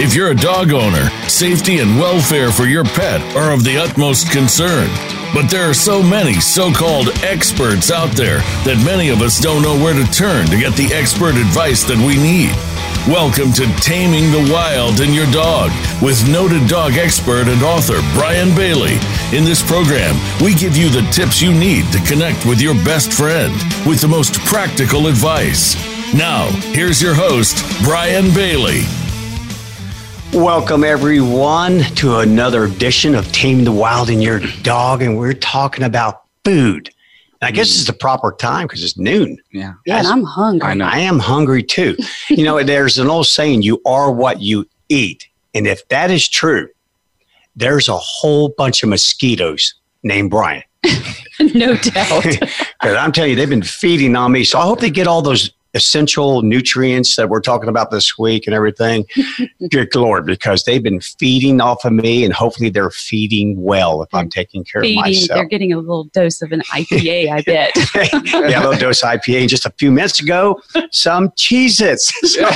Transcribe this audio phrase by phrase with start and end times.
[0.00, 4.30] If you're a dog owner, safety and welfare for your pet are of the utmost
[4.30, 4.88] concern.
[5.34, 9.60] But there are so many so called experts out there that many of us don't
[9.60, 12.54] know where to turn to get the expert advice that we need.
[13.10, 18.54] Welcome to Taming the Wild in Your Dog with noted dog expert and author Brian
[18.54, 19.02] Bailey.
[19.34, 23.12] In this program, we give you the tips you need to connect with your best
[23.12, 23.52] friend
[23.82, 25.74] with the most practical advice.
[26.14, 28.86] Now, here's your host, Brian Bailey.
[30.34, 35.00] Welcome, everyone, to another edition of Tame the Wild in Your Dog.
[35.00, 36.90] And we're talking about food.
[37.40, 37.78] And I guess hmm.
[37.78, 39.38] it's the proper time because it's noon.
[39.52, 39.72] Yeah.
[39.86, 40.68] Yeah, and I'm hungry.
[40.68, 40.84] I know.
[40.84, 41.96] I am hungry too.
[42.28, 45.26] you know, there's an old saying, you are what you eat.
[45.54, 46.68] And if that is true,
[47.56, 50.62] there's a whole bunch of mosquitoes named Brian.
[51.40, 52.24] no doubt.
[52.80, 54.44] Because I'm telling you, they've been feeding on me.
[54.44, 58.46] So I hope they get all those essential nutrients that we're talking about this week
[58.46, 59.04] and everything.
[59.70, 64.12] Good Lord, because they've been feeding off of me and hopefully they're feeding well if
[64.14, 65.36] I'm taking care Feeding, of myself.
[65.36, 67.72] they're getting a little dose of an IPA, I bet.
[68.50, 69.40] yeah, a little dose of IPA.
[69.40, 70.60] And just a few minutes ago,
[70.90, 72.08] some Cheez Its.
[72.32, 72.48] So,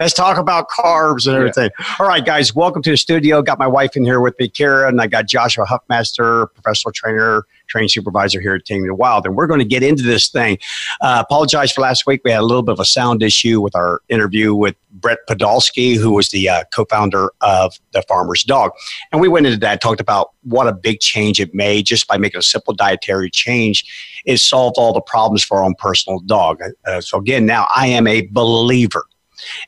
[0.00, 1.70] let's talk about carbs and everything.
[1.98, 3.42] All right, guys, welcome to the studio.
[3.42, 7.44] Got my wife in here with me, Kara, and I got Joshua Huffmaster, professional trainer,
[7.66, 9.26] training supervisor here at Taming the Wild.
[9.26, 10.58] And we're going to get into this thing.
[11.00, 12.20] Uh, apologize for last week.
[12.24, 15.96] We had a little bit of a sound issue with our interview with Brett Podolsky,
[15.96, 18.72] who was the uh, co founder of The Farmer's Dog.
[19.12, 22.16] And we went into that, talked about what a big change it made just by
[22.16, 23.84] making a simple dietary change.
[24.24, 26.60] It solved all the problems for our own personal dog.
[26.86, 29.04] Uh, so, again, now I am a believer.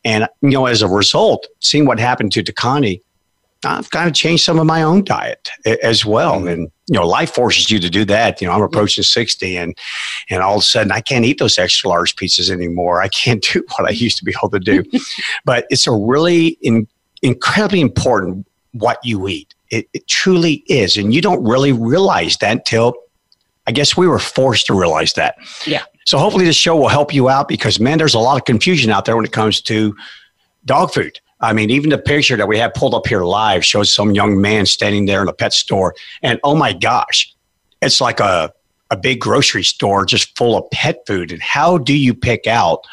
[0.05, 3.03] And, you know, as a result, seeing what happened to Takani,
[3.65, 5.49] I've kind of changed some of my own diet
[5.83, 6.37] as well.
[6.37, 6.49] Mm-hmm.
[6.49, 8.41] And, you know, life forces you to do that.
[8.41, 9.77] You know, I'm approaching 60 and,
[10.31, 13.03] and all of a sudden I can't eat those extra large pizzas anymore.
[13.03, 14.85] I can't do what I used to be able to do.
[15.45, 16.87] but it's a really in,
[17.23, 19.55] incredibly important what you eat.
[19.71, 20.97] It, it truly is.
[20.97, 22.95] And you don't really realize that until
[23.67, 25.37] I guess we were forced to realize that.
[25.67, 25.83] Yeah.
[26.07, 28.91] So hopefully this show will help you out because man, there's a lot of confusion
[28.91, 29.95] out there when it comes to
[30.65, 31.21] dog food.
[31.41, 34.41] I mean, even the picture that we have pulled up here live shows some young
[34.41, 35.95] man standing there in a pet store.
[36.23, 37.33] And oh my gosh,
[37.81, 38.53] it's like a,
[38.91, 41.31] a big grocery store just full of pet food.
[41.31, 42.85] And how do you pick out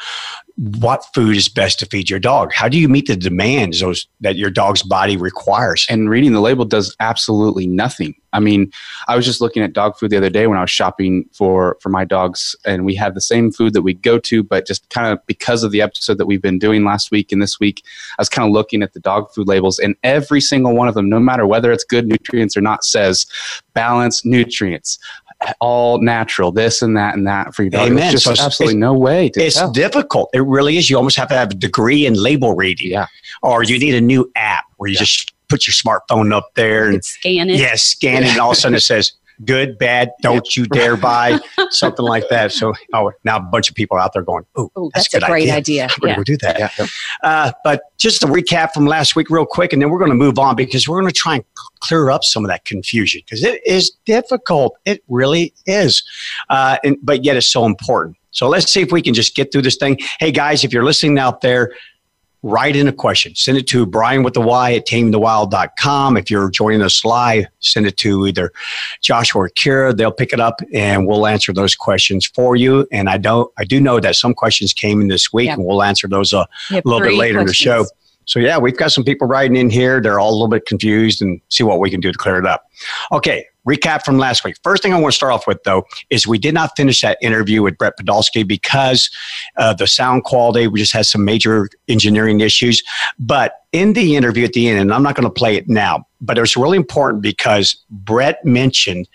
[0.56, 2.52] what food is best to feed your dog?
[2.52, 5.86] How do you meet the demands those, that your dog's body requires?
[5.90, 8.14] And reading the label does absolutely nothing.
[8.32, 8.70] I mean,
[9.08, 11.78] I was just looking at dog food the other day when I was shopping for
[11.80, 14.88] for my dogs, and we have the same food that we go to, but just
[14.90, 17.82] kind of because of the episode that we've been doing last week and this week,
[18.18, 20.94] I was kind of looking at the dog food labels, and every single one of
[20.94, 23.26] them, no matter whether it's good nutrients or not, says
[23.72, 24.98] balanced nutrients,
[25.60, 27.86] all natural, this and that and that for your dog.
[27.88, 27.96] Amen.
[28.10, 29.70] There's just So absolutely it's- no way to It's tell.
[29.72, 30.30] difficult.
[30.32, 30.88] It really is.
[30.90, 32.90] You almost have to have a degree in label reading.
[32.90, 33.06] Yeah.
[33.42, 36.94] Or you need a new app where you just put your smartphone up there and
[36.96, 37.60] Could scan it.
[37.60, 39.12] yeah, scan it, and all of a sudden it says
[39.44, 41.38] good, bad, don't you dare buy,
[41.70, 42.52] something like that.
[42.52, 45.50] So oh, now a bunch of people out there going, "Oh, that's, that's, a great
[45.50, 45.88] idea.
[46.00, 46.14] We're Yeah.
[46.14, 46.72] going to do that.
[46.78, 46.86] Yeah.
[47.22, 50.16] Uh, but just a recap from last week, real quick, and then we're going to
[50.16, 51.44] move on because we're going to try and
[51.80, 54.76] clear up some of that confusion because it is difficult.
[54.84, 56.02] It really is,
[56.50, 58.16] uh, and, but yet it's so important.
[58.30, 59.98] So let's see if we can just get through this thing.
[60.20, 61.72] Hey guys, if you're listening out there,
[62.42, 63.34] write in a question.
[63.34, 66.16] Send it to Brian with the Y at tamethewild.com.
[66.16, 68.52] If you're joining us live, send it to either
[69.02, 69.96] Joshua or Kira.
[69.96, 72.86] They'll pick it up and we'll answer those questions for you.
[72.92, 75.54] And I don't, I do know that some questions came in this week Yeah.
[75.54, 77.84] and we'll answer those uh, a little bit later in the show.
[78.26, 80.00] So yeah, we've got some people writing in here.
[80.00, 82.46] They're all a little bit confused and see what we can do to clear it
[82.46, 82.64] up.
[83.12, 84.56] Okay, recap from last week.
[84.62, 87.18] First thing I want to start off with though is we did not finish that
[87.20, 89.10] interview with Brett Podolsky because
[89.56, 92.82] uh, the sound quality we just had some major engineering issues.
[93.18, 96.06] But in the interview at the end, and I'm not going to play it now,
[96.20, 99.08] but it was really important because Brett mentioned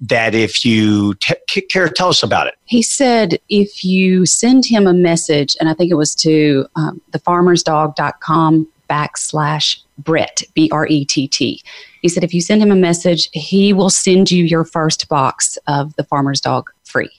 [0.00, 2.54] that if you t- care, tell us about it.
[2.64, 7.00] He said if you send him a message, and I think it was to um,
[7.12, 11.62] thefarmersdog.com backslash Brett, B R E T T.
[12.02, 15.58] He said if you send him a message, he will send you your first box
[15.66, 17.10] of the farmer's dog free.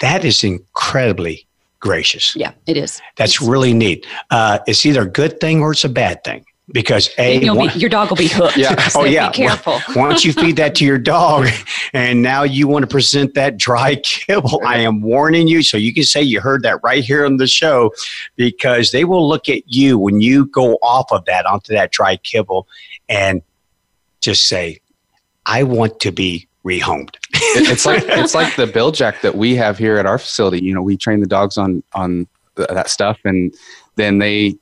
[0.00, 1.46] That is incredibly
[1.80, 2.34] gracious.
[2.36, 3.00] Yeah, it is.
[3.16, 4.06] That's really neat.
[4.30, 7.78] Uh, it's either a good thing or it's a bad thing because a one- be,
[7.78, 8.56] your dog will be hooked.
[8.56, 8.74] Yeah.
[8.88, 9.28] So Oh, yeah.
[9.30, 9.78] Be careful.
[9.94, 11.48] once you feed that to your dog
[11.92, 15.62] and now you want to present that dry kibble, I am warning you.
[15.62, 17.92] So you can say you heard that right here on the show
[18.36, 22.16] because they will look at you when you go off of that onto that dry
[22.16, 22.66] kibble
[23.08, 23.42] and
[24.20, 24.80] just say,
[25.44, 27.14] I want to be rehomed.
[27.32, 30.64] It's like it's like the Bil-Jac that we have here at our facility.
[30.64, 32.26] You know, we train the dogs on on
[32.56, 33.54] th- that stuff, and
[33.94, 34.56] then they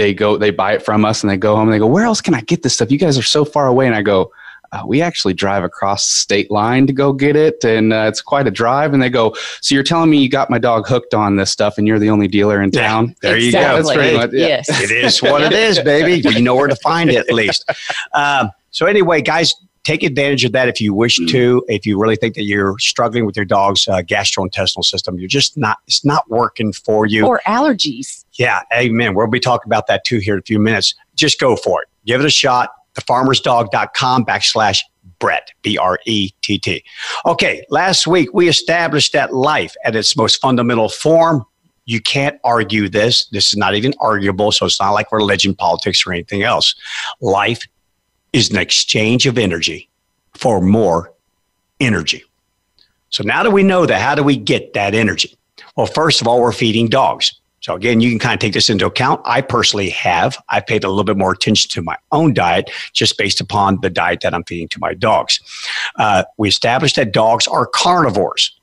[0.00, 2.04] they go, they buy it from us and they go home and they go, where
[2.04, 2.90] else can I get this stuff?
[2.90, 3.86] You guys are so far away.
[3.86, 4.32] And I go,
[4.72, 8.46] uh, we actually drive across state line to go get it, and uh, it's quite
[8.46, 8.94] a drive.
[8.94, 11.76] And they go, "So you're telling me you got my dog hooked on this stuff,
[11.76, 13.46] and you're the only dealer in town?" Yeah, there exactly.
[13.46, 13.82] you go.
[13.82, 14.46] That's pretty much, yeah.
[14.46, 14.80] Yes.
[14.80, 16.20] it is what it is, baby.
[16.28, 17.68] You know where to find it at least.
[18.14, 19.52] Um, so anyway, guys,
[19.84, 21.64] take advantage of that if you wish to.
[21.68, 25.56] If you really think that you're struggling with your dog's uh, gastrointestinal system, you're just
[25.56, 25.78] not.
[25.86, 27.26] It's not working for you.
[27.26, 28.24] Or allergies.
[28.34, 29.14] yeah, amen.
[29.14, 30.94] We'll be talking about that too here in a few minutes.
[31.14, 31.88] Just go for it.
[32.06, 32.70] Give it a shot.
[32.94, 34.80] Thefarmersdog.com backslash
[35.18, 36.82] Brett, B R E T T.
[37.26, 41.44] Okay, last week we established that life at its most fundamental form.
[41.86, 43.26] You can't argue this.
[43.28, 46.74] This is not even arguable, so it's not like religion, politics, or anything else.
[47.20, 47.66] Life
[48.32, 49.88] is an exchange of energy
[50.34, 51.12] for more
[51.80, 52.24] energy.
[53.10, 55.36] So now that we know that, how do we get that energy?
[55.76, 57.34] Well, first of all, we're feeding dogs.
[57.60, 59.20] So again, you can kind of take this into account.
[59.24, 60.38] I personally have.
[60.48, 63.90] I paid a little bit more attention to my own diet just based upon the
[63.90, 65.40] diet that I'm feeding to my dogs.
[65.96, 68.58] Uh, we established that dogs are carnivores.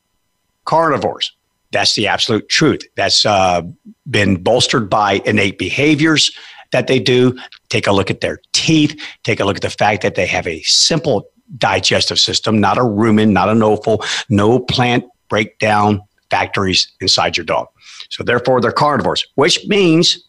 [0.66, 1.32] Carnivores.
[1.72, 2.82] That's the absolute truth.
[2.96, 3.62] That's uh,
[4.10, 6.32] been bolstered by innate behaviors
[6.72, 7.38] that they do.
[7.70, 9.00] Take a look at their teeth.
[9.24, 12.82] Take a look at the fact that they have a simple digestive system, not a
[12.82, 17.68] rumen, not an offal, no plant breakdown factories inside your dog.
[18.10, 20.28] So therefore, they're carnivores, which means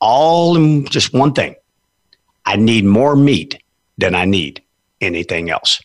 [0.00, 1.54] all in just one thing.
[2.46, 3.62] I need more meat
[3.98, 4.62] than I need
[5.00, 5.80] anything else.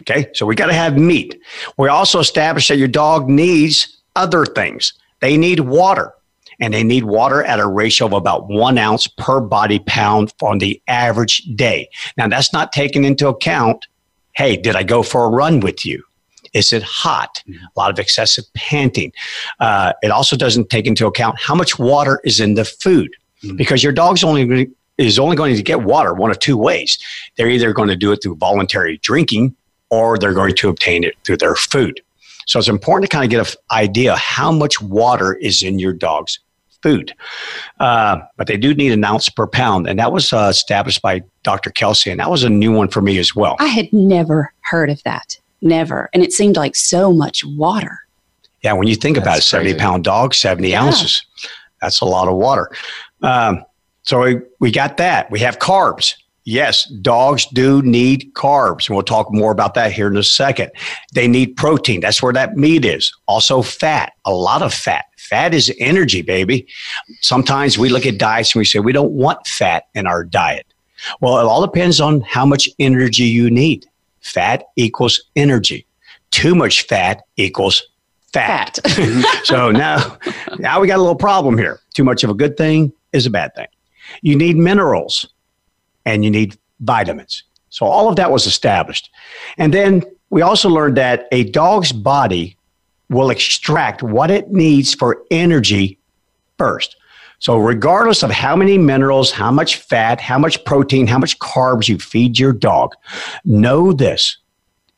[0.00, 1.38] Okay, so we got to have meat.
[1.76, 4.94] We also established that your dog needs other things.
[5.20, 6.14] They need water,
[6.60, 10.58] and they need water at a ratio of about one ounce per body pound on
[10.58, 11.88] the average day.
[12.16, 13.86] Now, that's not taken into account.
[14.32, 16.04] Hey, did I go for a run with you?
[16.52, 17.42] Is it hot?
[17.48, 19.12] A lot of excessive panting.
[19.60, 23.10] Uh, it also doesn't take into account how much water is in the food
[23.56, 24.68] because your dog's only
[24.98, 26.98] is only going to get water one of two ways.
[27.36, 29.56] They're either going to do it through voluntary drinking
[29.88, 32.00] or they're going to obtain it through their food.
[32.46, 35.92] So it's important to kind of get an idea how much water is in your
[35.92, 36.38] dog's
[36.82, 37.14] food.
[37.78, 41.22] Uh, but they do need an ounce per pound, and that was uh, established by
[41.42, 41.70] Dr.
[41.70, 43.56] Kelsey, and that was a new one for me as well.
[43.58, 45.38] I had never heard of that.
[45.62, 46.08] Never.
[46.14, 47.98] And it seemed like so much water.
[48.62, 49.78] Yeah, when you think about it, 70 crazy.
[49.78, 50.82] pound dog, 70 Yeah.
[50.84, 51.24] ounces.
[51.80, 52.70] That's a lot of water.
[53.22, 53.64] Um,
[54.02, 55.30] so we, we got that.
[55.30, 56.14] We have carbs.
[56.44, 58.88] Yes, dogs do need carbs.
[58.88, 60.70] And we'll talk more about that here in a second.
[61.12, 62.00] They need protein.
[62.00, 63.12] That's where that meat is.
[63.28, 65.04] Also, fat, a lot of fat.
[65.18, 66.66] Fat is energy, baby.
[67.20, 70.66] Sometimes we look at diets and we say we don't want fat in our diet.
[71.20, 73.86] Well, it all depends on how much energy you need.
[74.20, 75.86] Fat equals energy.
[76.30, 77.82] Too much fat equals
[78.32, 78.78] fat.
[78.84, 79.34] Fat.
[79.44, 80.18] so now,
[80.58, 81.80] now we got a little problem here.
[81.94, 83.66] Too much of a good thing is a bad thing.
[84.22, 85.26] You need minerals
[86.04, 87.44] and you need vitamins.
[87.68, 89.10] So all of that was established.
[89.58, 92.56] And then we also learned that a dog's body
[93.08, 95.98] will extract what it needs for energy
[96.58, 96.96] first.
[97.38, 101.88] So regardless of how many minerals, how much fat, how much protein, how much carbs
[101.88, 102.94] you feed your dog,
[103.44, 104.36] know this.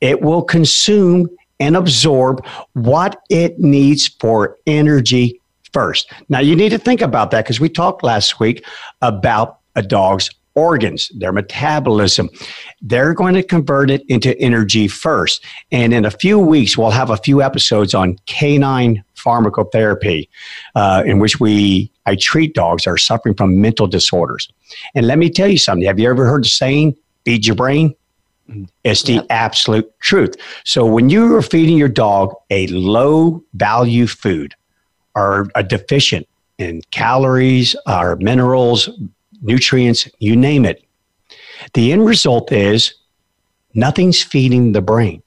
[0.01, 1.29] It will consume
[1.61, 5.41] and absorb what it needs for energy
[5.73, 6.13] first.
[6.29, 8.65] Now, you need to think about that because we talked last week
[9.01, 12.29] about a dog's organs, their metabolism.
[12.81, 15.45] They're going to convert it into energy first.
[15.71, 20.29] And in a few weeks, we'll have a few episodes on canine pharmacotherapy,
[20.75, 24.49] uh, in which we I treat dogs that are suffering from mental disorders.
[24.95, 25.87] And let me tell you something.
[25.87, 27.95] Have you ever heard the saying, feed your brain?
[28.83, 29.27] It's the Yep.
[29.31, 30.35] absolute truth.
[30.65, 34.55] So when you are feeding your dog a low value food
[35.15, 36.27] or a deficient
[36.59, 38.91] in calories or minerals,
[39.43, 40.85] nutrients, you name it,
[41.75, 42.95] the end result is
[43.75, 45.23] nothing's feeding the brain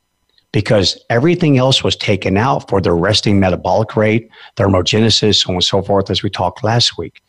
[0.51, 5.63] because everything else was taken out for the resting metabolic rate, thermogenesis, so on and
[5.63, 7.21] so forth, as we talked last week.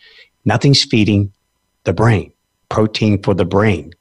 [0.44, 1.32] Nothing's feeding
[1.84, 2.32] the brain,
[2.68, 3.92] protein for the brain,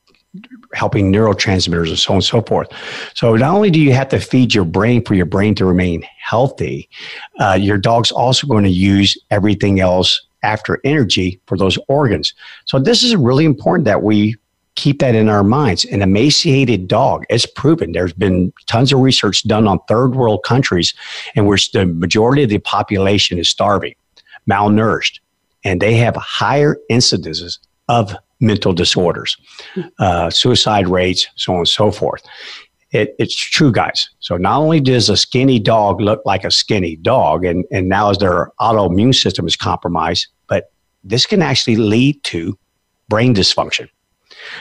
[0.74, 2.68] helping neurotransmitters and so on and so forth.
[3.16, 6.06] So not only do you have to feed your brain for your brain to remain
[6.20, 6.88] healthy,
[7.40, 12.34] uh, your dog's also going to use everything else after energy for those organs.
[12.66, 14.36] So this is really important that we
[14.76, 15.86] keep that in our minds.
[15.86, 17.94] An emaciated dog, it's proven.
[17.94, 20.94] There's been tons of research done on third world countries
[21.36, 23.96] in which the majority of the population is starving,
[24.50, 25.20] malnourished,
[25.64, 29.38] and they have higher incidences of mental disorders,
[30.00, 32.24] uh, suicide rates, so on and so forth.
[32.92, 34.10] It, it's true, guys.
[34.20, 38.10] So not only does a skinny dog look like a skinny dog, and, and now
[38.10, 40.28] as their autoimmune system is compromised,
[41.06, 42.58] this can actually lead to
[43.08, 43.88] brain dysfunction.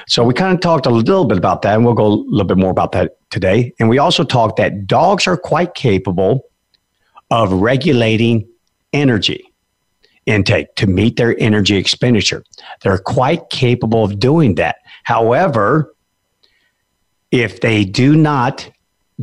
[0.07, 2.47] So we kind of talked a little bit about that, and we'll go a little
[2.47, 3.73] bit more about that today.
[3.81, 6.45] And we also talked that dogs are quite capable
[7.31, 8.49] of regulating
[8.93, 9.51] energy
[10.27, 12.45] intake to meet their energy expenditure.
[12.83, 14.77] They're quite capable of doing that.
[15.03, 15.95] However,
[17.31, 18.71] if they do not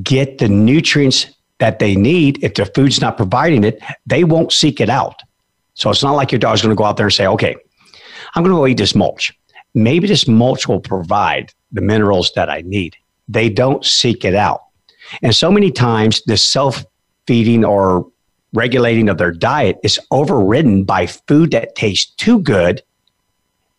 [0.04, 1.28] get the nutrients
[1.60, 5.22] that they need, if the food's not providing it, they won't seek it out.
[5.82, 7.56] So it's not like your dog's going to go out there and say, okay,
[8.36, 9.36] I'm going to go eat this mulch.
[9.74, 12.96] Maybe this mulch will provide the minerals that I need.
[13.28, 14.62] They don't seek it out.
[15.24, 16.86] And so many times, the self
[17.26, 18.08] feeding or
[18.54, 22.84] regulating of their diet is overridden by food that tastes too good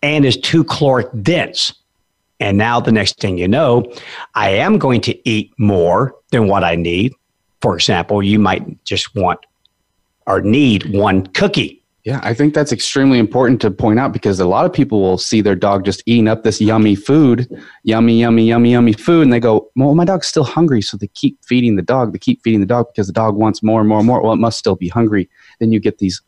[0.03, 1.73] and is too caloric dense.
[2.41, 3.85] And now the next thing you know,
[4.35, 7.15] I am going to eat more than what I need.
[7.61, 9.39] For example, you might just want
[10.27, 14.45] or need one cookie yeah, I think that's extremely important to point out because a
[14.45, 17.49] lot of people will see their dog just eating up this yummy food,
[17.85, 20.83] yummy, yummy, yummy, yummy food, and they go, Well, my dog's still hungry.
[20.83, 22.13] So they keep feeding the dog.
[22.13, 24.21] They keep feeding the dog because the dog wants more and more and more.
[24.21, 25.31] Well, it must still be hungry.
[25.61, 26.21] Then you get these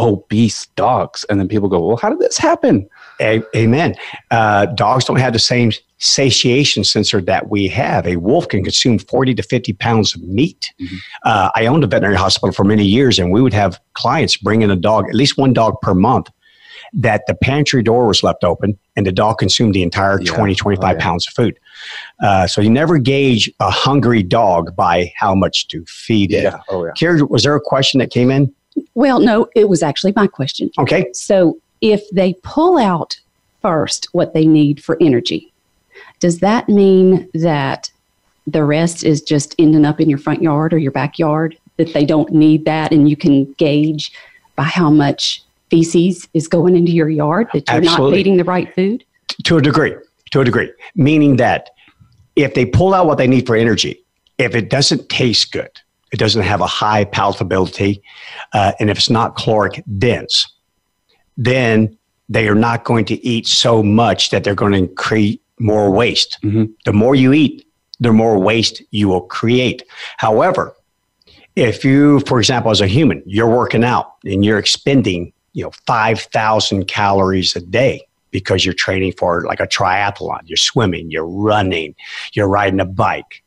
[0.00, 1.24] obese dogs.
[1.28, 2.88] And then people go, Well, how did this happen?
[3.20, 3.94] A- amen.
[4.30, 8.06] Uh, dogs don't have the same satiation sensor that we have.
[8.06, 10.72] A wolf can consume 40 to 50 pounds of meat.
[10.80, 10.96] Mm-hmm.
[11.24, 14.62] Uh, I owned a veterinary hospital for many years, and we would have clients bring
[14.62, 16.30] in a dog, at least one dog per month,
[16.92, 20.32] that the pantry door was left open and the dog consumed the entire yeah.
[20.32, 20.98] 20, 25 oh, yeah.
[20.98, 21.58] pounds of food.
[22.22, 26.44] Uh, so you never gauge a hungry dog by how much to feed it.
[26.44, 26.60] Yeah.
[26.68, 26.92] Oh, yeah.
[26.92, 28.52] Carrie, was there a question that came in?
[28.94, 30.70] Well, no, it was actually my question.
[30.78, 31.06] Okay.
[31.12, 33.18] So if they pull out
[33.62, 35.52] first what they need for energy,
[36.18, 37.90] does that mean that
[38.46, 41.56] the rest is just ending up in your front yard or your backyard?
[41.76, 44.12] That they don't need that and you can gauge
[44.54, 48.10] by how much feces is going into your yard that you're Absolutely.
[48.10, 49.04] not feeding the right food?
[49.44, 49.94] To a degree.
[50.32, 50.70] To a degree.
[50.94, 51.70] Meaning that
[52.36, 54.02] if they pull out what they need for energy,
[54.38, 55.70] if it doesn't taste good,
[56.12, 58.00] it doesn't have a high palatability,
[58.52, 60.52] uh, and if it's not caloric dense,
[61.36, 61.96] then
[62.28, 66.38] they are not going to eat so much that they're going to create more waste.
[66.42, 66.64] Mm-hmm.
[66.84, 67.66] The more you eat,
[67.98, 69.82] the more waste you will create.
[70.16, 70.74] However,
[71.56, 75.72] if you, for example, as a human, you're working out and you're expending, you know,
[75.86, 81.94] 5,000 calories a day because you're training for like a triathlon, you're swimming, you're running,
[82.32, 83.39] you're riding a bike.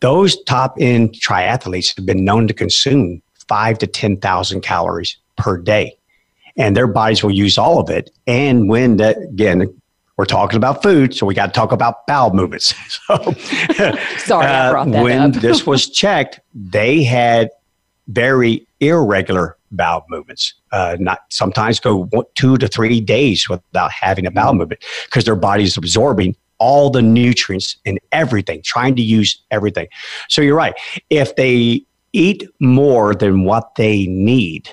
[0.00, 5.96] Those top end triathletes have been known to consume five to 10,000 calories per day
[6.56, 8.10] and their bodies will use all of it.
[8.26, 9.74] And when that, again,
[10.16, 12.74] we're talking about food, so we got to talk about bowel movements.
[13.08, 13.16] So,
[14.18, 17.48] sorry, uh, when this was checked, they had
[18.08, 20.54] very irregular bowel movements.
[20.70, 25.24] Uh, not sometimes go one, two to three days without having a bowel movement because
[25.24, 29.88] their body's absorbing all the nutrients and everything, trying to use everything.
[30.28, 30.74] So you're right.
[31.08, 34.68] If they eat more than what they need,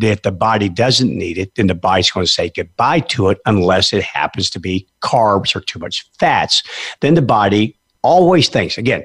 [0.00, 3.38] if the body doesn't need it, then the body's going to say goodbye to it
[3.46, 6.62] unless it happens to be carbs or too much fats.
[7.00, 9.04] Then the body always thinks, again,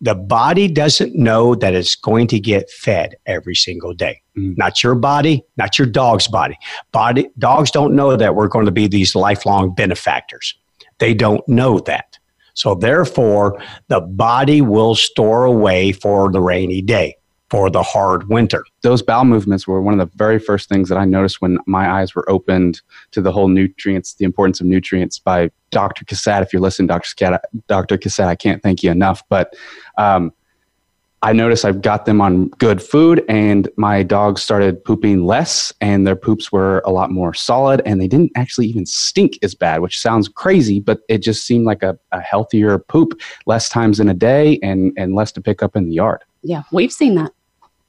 [0.00, 4.22] the body doesn't know that it's going to get fed every single day.
[4.36, 4.56] Mm.
[4.56, 6.56] Not your body, not your dog's body.
[6.90, 10.54] Body dogs don't know that we're going to be these lifelong benefactors.
[11.00, 12.18] They don't know that.
[12.54, 17.16] So therefore, the body will store away for the rainy day
[17.50, 18.64] for the hard winter.
[18.82, 21.90] Those bowel movements were one of the very first things that I noticed when my
[21.90, 22.80] eyes were opened
[23.10, 26.04] to the whole nutrients, the importance of nutrients by Dr.
[26.04, 26.42] Cassatt.
[26.42, 27.08] If you're listening, Dr.
[27.16, 27.98] Cassatt, Dr.
[27.98, 29.24] Cassatt, I can't thank you enough.
[29.28, 29.52] But
[29.98, 30.32] um,
[31.22, 36.06] I noticed I've got them on good food, and my dogs started pooping less, and
[36.06, 39.82] their poops were a lot more solid, and they didn't actually even stink as bad,
[39.82, 44.08] which sounds crazy, but it just seemed like a, a healthier poop, less times in
[44.08, 46.24] a day, and and less to pick up in the yard.
[46.42, 47.32] Yeah, we've seen that.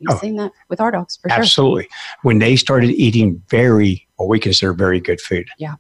[0.02, 1.40] We've oh, seen that with our dogs for sure.
[1.40, 1.88] Absolutely.
[2.24, 5.48] When they started eating very, what we consider very good food.
[5.58, 5.76] Yeah.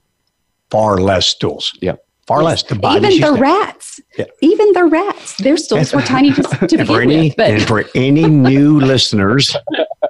[0.69, 1.77] Far less stools.
[1.81, 1.95] Yeah.
[2.31, 2.63] Far less.
[2.63, 3.99] The Even the rats.
[4.17, 4.25] Yeah.
[4.39, 5.35] Even the rats.
[5.37, 7.35] Their stools were tiny to, to begin for any, with.
[7.35, 7.51] But.
[7.51, 9.53] And for any new listeners,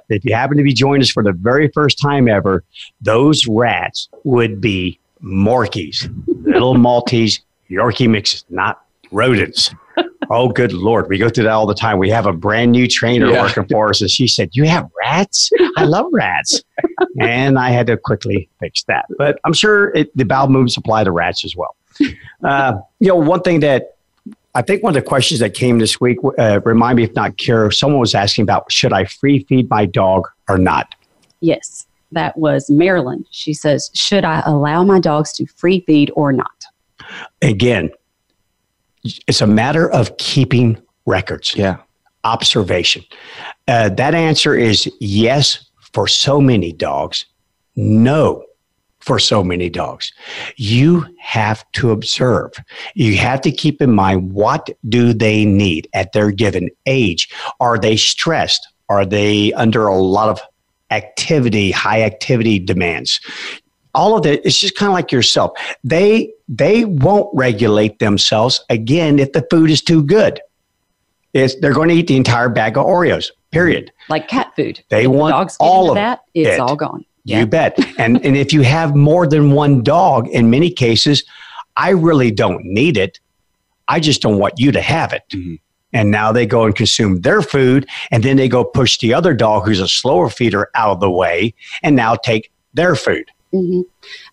[0.08, 2.62] if you happen to be joining us for the very first time ever,
[3.00, 6.08] those rats would be Morkies,
[6.44, 9.74] little Maltese Yorkie mixes, not rodents
[10.30, 11.08] oh, good Lord.
[11.08, 11.98] We go through that all the time.
[11.98, 13.42] We have a brand new trainer yeah.
[13.42, 15.50] working for us, and she said, You have rats?
[15.76, 16.62] I love rats.
[17.20, 19.06] and I had to quickly fix that.
[19.18, 21.76] But I'm sure it, the bowel movements apply to rats as well.
[22.44, 23.94] Uh, you know, one thing that
[24.54, 27.36] I think one of the questions that came this week, uh, remind me if not
[27.38, 30.94] Kara, someone was asking about should I free feed my dog or not?
[31.40, 31.86] Yes.
[32.10, 33.24] That was Marilyn.
[33.30, 36.64] She says, Should I allow my dogs to free feed or not?
[37.40, 37.90] Again,
[39.26, 41.54] it's a matter of keeping records.
[41.56, 41.78] Yeah.
[42.24, 43.04] Observation.
[43.66, 47.24] Uh, that answer is yes for so many dogs,
[47.76, 48.44] no
[49.02, 50.12] for so many dogs.
[50.56, 52.52] You have to observe.
[52.94, 57.28] You have to keep in mind what do they need at their given age?
[57.60, 58.66] Are they stressed?
[58.88, 60.40] Are they under a lot of
[60.90, 63.20] activity, high activity demands?
[63.94, 65.52] All of that, it's just kind of like yourself.
[65.84, 70.40] They they won't regulate themselves again if the food is too good.
[71.34, 73.30] It's, they're going to eat the entire bag of Oreos.
[73.50, 73.90] Period.
[74.08, 74.82] Like cat food.
[74.90, 76.20] They If the want dogs all of that.
[76.34, 76.60] It's it.
[76.60, 77.04] all gone.
[77.24, 77.78] You bet.
[77.98, 81.24] And and if you have more than one dog, in many cases,
[81.76, 83.20] I really don't need it.
[83.88, 85.22] I just don't want you to have it.
[85.32, 85.58] Mhm.
[85.92, 89.34] And now they go and consume their food, and then they go push the other
[89.34, 93.26] dog who's a slower feeder out of the way, and now take their food.
[93.52, 93.82] hmm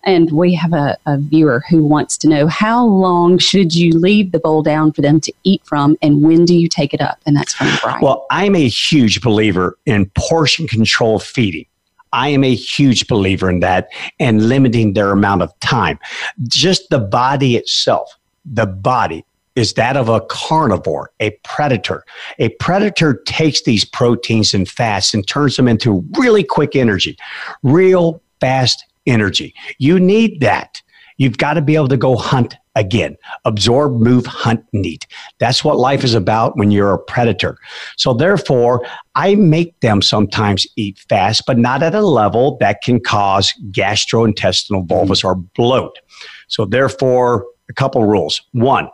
[0.05, 4.31] And we have a, a viewer who wants to know how long should you leave
[4.31, 7.19] the bowl down for them to eat from, and when do you take it up?
[7.25, 8.00] And that's from Brian.
[8.01, 11.65] Well, I'm a huge believer in portion control feeding.
[12.13, 13.89] I am a huge believer in that
[14.20, 16.00] and limiting their amount of time.
[16.48, 19.25] Just the body itself, the body
[19.56, 22.06] is that of a carnivore, a predator.
[22.38, 27.18] A predator takes these proteins and fats and turns them into really quick energy,
[27.62, 29.54] real fast energy.
[29.78, 30.82] You need that.
[31.18, 35.05] You've got to be able to go hunt again, absorb, move, hunt, and eat.
[35.38, 37.57] That's what life is about when you're a predator.
[37.98, 43.00] So, therefore, I make them sometimes eat fast, but not at a level that can
[43.01, 46.00] cause gastrointestinal volvus or bloat.
[46.48, 48.41] So, therefore, a couple rules.
[48.53, 48.89] One,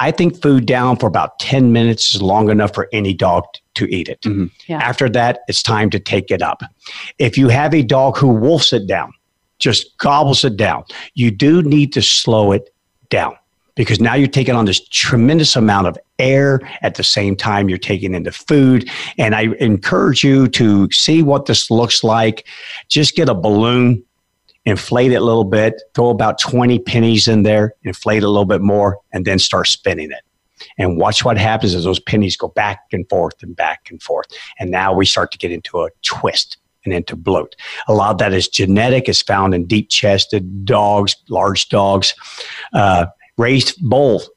[0.00, 3.42] I think food down for about 10 minutes is long enough for any dog
[3.74, 4.20] to eat it.
[4.22, 4.50] Mhm.
[4.68, 4.78] Yeah.
[4.78, 6.62] After that, it's time to take it up.
[7.18, 9.12] If you have a dog who wolfs it down,
[9.58, 10.84] just gobbles it down,
[11.14, 12.70] you do need to slow it
[13.10, 13.36] down
[13.78, 17.78] because now you're taking on this tremendous amount of air at the same time you're
[17.78, 18.90] taking in the food.
[19.18, 22.44] And I encourage you to see what this looks like.
[22.88, 24.04] Just get a balloon,
[24.64, 28.62] inflate it a little bit, throw about 20 pennies in there, inflate a little bit
[28.62, 30.22] more, and then start spinning it.
[30.76, 34.26] And watch what happens as those pennies go back and forth and back and forth.
[34.58, 36.56] And now we start to get into a twist
[36.88, 37.54] and into bloat.
[37.86, 42.14] A lot of that is genetic, it's found in deep chested dogs, large dogs.
[42.72, 44.30] Uh, raised bowls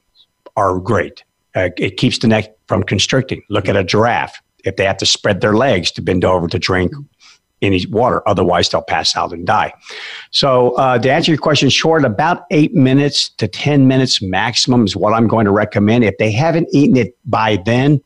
[0.56, 1.24] are great.
[1.56, 3.42] Uh, it keeps the neck from constricting.
[3.50, 4.42] Look at a giraffe.
[4.64, 6.94] If they have to spread their legs to bend over to drink
[7.62, 9.74] any water, otherwise they'll pass out and die.
[10.32, 14.96] So, uh, to answer your question short, about eight minutes to 10 minutes maximum is
[14.96, 16.04] what I'm going to recommend.
[16.04, 18.02] If they haven't eaten it by then,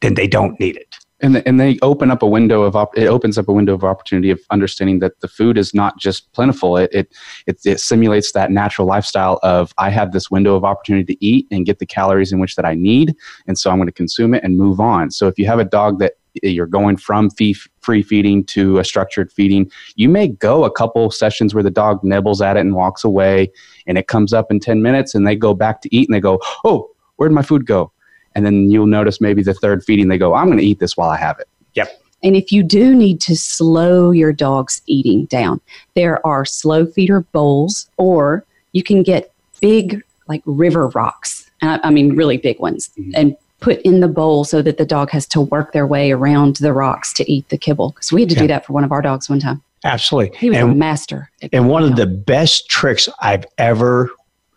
[0.00, 0.89] then they don't need it.
[1.22, 3.84] And and they open up a window of op- it opens up a window of
[3.84, 6.76] opportunity of understanding that the food is not just plentiful.
[6.76, 7.14] It, it
[7.46, 11.46] it it simulates that natural lifestyle of I have this window of opportunity to eat
[11.50, 13.14] and get the calories in which that I need
[13.46, 15.10] and so I'm going to consume it and move on.
[15.10, 18.78] So if you have a dog that eh, you're going from fee- free feeding to
[18.78, 22.60] a structured feeding you may go a couple sessions where the dog nibbles at it
[22.60, 23.50] and walks away
[23.86, 26.20] and it comes up in 10 minutes and they go back to eat and they
[26.20, 27.92] go oh where'd my food go
[28.34, 30.96] and then you'll notice maybe the third feeding they go i'm going to eat this
[30.96, 31.88] while i have it Yep.
[32.24, 35.60] And if you do need to slow your dog's eating down,
[35.94, 41.48] there are slow feeder bowls, or you can get big, like river rocks.
[41.62, 43.12] And I, I mean, really big ones, Mhm.
[43.14, 46.56] and put in the bowl so that the dog has to work their way around
[46.56, 47.90] the rocks to eat the kibble.
[47.92, 48.40] Because we had to Yeah.
[48.42, 49.62] do that for one of our dogs one time.
[49.84, 50.36] Absolutely.
[50.36, 51.30] He was a master.
[51.52, 54.10] and one of the best tricks I've ever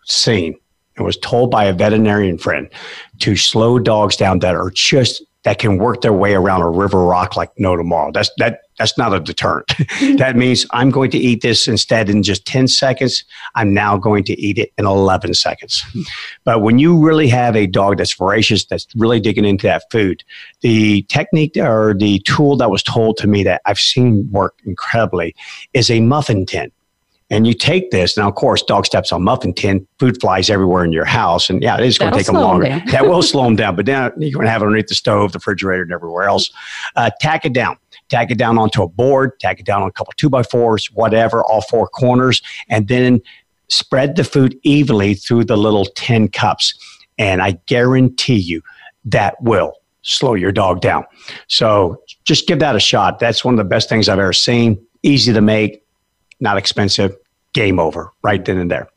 [0.04, 0.56] seen
[0.96, 2.68] and was told by a veterinarian friend
[3.20, 7.04] to slow dogs down that are just that can work their way around a river
[7.04, 8.10] rock like no tomorrow.
[8.12, 9.72] That's that that's not a deterrent.
[10.16, 13.24] that means I'm going to eat this instead in just 10 seconds.
[13.54, 15.84] I'm now going to eat it in 11 seconds.
[16.44, 20.24] But when you really have a dog that's voracious, that's really digging into that food,
[20.62, 25.36] the technique or the tool that was told to me that I've seen work incredibly
[25.72, 26.72] is a muffin tin.
[27.30, 30.84] And you take this, now of course, dog steps on muffin tin, food flies everywhere
[30.84, 32.66] in your house, and yeah, it is going to take them longer.
[32.66, 32.82] down.
[32.86, 35.32] that will slow them down, but then you're going to have it underneath the stove,
[35.32, 36.50] the refrigerator, and everywhere else.
[36.96, 39.92] Uh, tack it down, tack it down onto a board, tack it down on a
[39.92, 43.20] couple two by fours, whatever, all four corners, and then
[43.68, 46.74] spread the food evenly through the little tin cups.
[47.18, 48.60] And I guarantee you
[49.06, 51.04] that will slow your dog down.
[51.48, 53.18] So just give that a shot.
[53.18, 54.84] That's one of the best things I've ever seen.
[55.02, 55.83] Easy to make,
[56.40, 57.16] not expensive.
[57.52, 58.88] Game over right then and there.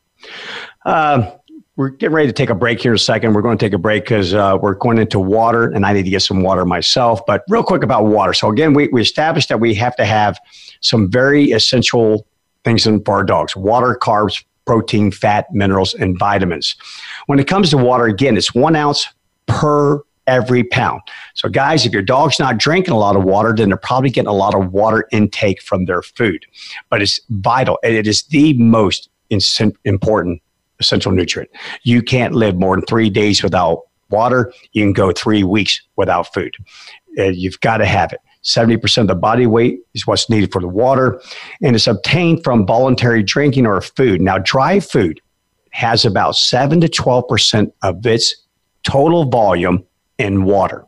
[0.84, 1.28] Um,
[1.76, 3.34] we're getting ready to take a break here in a second.
[3.34, 6.02] We're going to take a break because uh, we're going into water, and I need
[6.02, 7.24] to get some water myself.
[7.24, 8.32] But real quick about water.
[8.32, 10.40] So again, we, we established that we have to have
[10.80, 12.26] some very essential
[12.64, 16.74] things in, for our dogs water, carbs, protein, fat, minerals, and vitamins.
[17.26, 19.06] When it comes to water, again, it's one ounce
[19.46, 21.00] per every pound.
[21.34, 24.28] So, guys, if your dog's not drinking a lot of water, then they're probably getting
[24.28, 26.46] a lot of water intake from their food.
[26.90, 27.78] But it's vital.
[27.82, 30.40] and It is the most important
[30.78, 31.50] essential nutrient.
[31.82, 34.52] You can't live more than three days without water.
[34.72, 36.56] You can go three weeks without food.
[37.16, 38.20] You've got to have it.
[38.44, 41.20] 70% of the body weight is what's needed for the water,
[41.60, 44.20] and it's obtained from voluntary drinking or food.
[44.20, 45.20] Now, dry food
[45.72, 48.34] has about 7 to 12% of its
[48.84, 49.84] total volume
[50.18, 50.84] in water.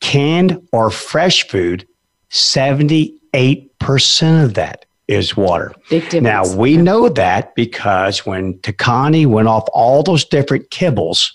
[0.00, 1.86] Canned or fresh food,
[2.30, 5.72] 78% of that is water.
[6.12, 11.30] Now, we know that because when Takani went off all those different kibbles,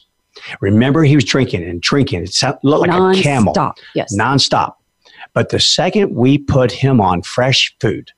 [0.59, 2.23] remember he was drinking and drinking.
[2.23, 3.19] It looked like non-stop.
[3.19, 3.53] a camel.
[3.53, 4.15] Stop, yes.
[4.15, 4.73] Nonstop.
[5.33, 8.11] But the second we put him on fresh food,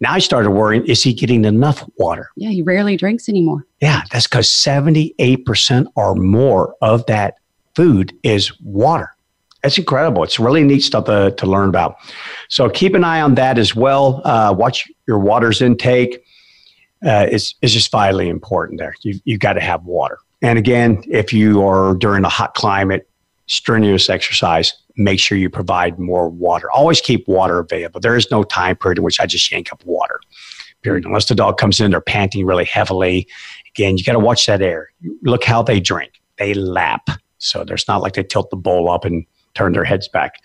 [0.00, 2.30] now I started worrying, is he getting enough water?
[2.36, 3.64] Yeah, he rarely drinks anymore.
[3.80, 7.36] Yeah, that's because 78% or more of that
[7.74, 9.14] food is water.
[9.62, 10.24] That's incredible.
[10.24, 11.96] It's really neat stuff to, to learn about.
[12.48, 14.20] So keep an eye on that as well.
[14.24, 16.24] Uh, watch your water's intake.
[17.06, 18.94] Uh, it's, it's just vitally important there.
[19.02, 20.18] You, you've got to have water.
[20.42, 23.08] And again, if you are during a hot climate,
[23.46, 26.70] strenuous exercise, make sure you provide more water.
[26.70, 28.00] Always keep water available.
[28.00, 30.20] There is no time period in which I just yank up water.
[30.82, 31.04] Period.
[31.04, 33.28] Unless the dog comes in, they're panting really heavily.
[33.74, 34.90] Again, you got to watch that air.
[35.22, 36.20] Look how they drink.
[36.38, 37.08] They lap.
[37.42, 40.42] So there's not like they tilt the bowl up and turn their heads back.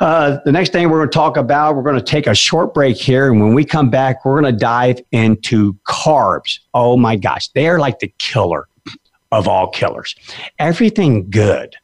[0.00, 2.72] Uh, the next thing we're going to talk about, we're going to take a short
[2.72, 3.30] break here.
[3.30, 6.60] And when we come back, we're going to dive into carbs.
[6.72, 8.66] Oh my gosh, they are like the killer
[9.32, 10.14] of all killers.
[10.58, 11.76] Everything good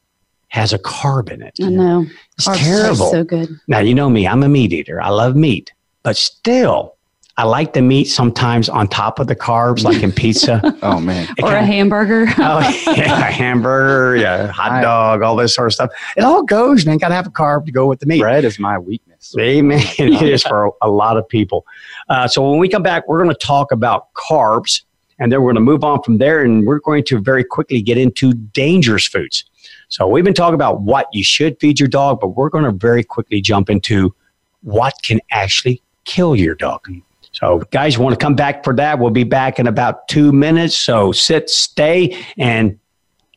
[0.47, 1.53] has a carb in it.
[1.61, 2.05] I know.
[2.37, 3.11] It's Carbs terrible.
[3.11, 3.49] so good.
[3.67, 5.01] Now, you know me, I'm a meat eater.
[5.01, 6.95] I love meat, but still,
[7.37, 10.61] I like the meat sometimes on top of the carbs, like in pizza.
[10.81, 12.25] oh man, or kinda, a hamburger.
[12.37, 12.59] oh
[12.95, 15.89] yeah, a hamburger, yeah, hot dog, all this sort of stuff.
[16.15, 16.97] It all goes, man.
[16.97, 18.21] Got to have a carb to go with the meat.
[18.21, 19.35] Bread is my weakness.
[19.37, 19.83] Amen.
[19.97, 21.65] it is for a lot of people.
[22.07, 24.83] Uh, so when we come back, we're going to talk about carbs,
[25.19, 27.81] and then we're going to move on from there, and we're going to very quickly
[27.81, 29.43] get into dangerous foods.
[29.89, 32.71] So we've been talking about what you should feed your dog, but we're going to
[32.71, 34.15] very quickly jump into
[34.61, 36.87] what can actually kill your dog.
[37.35, 38.99] So, guys, want to come back for that?
[38.99, 40.75] We'll be back in about two minutes.
[40.75, 42.79] So, sit, stay, and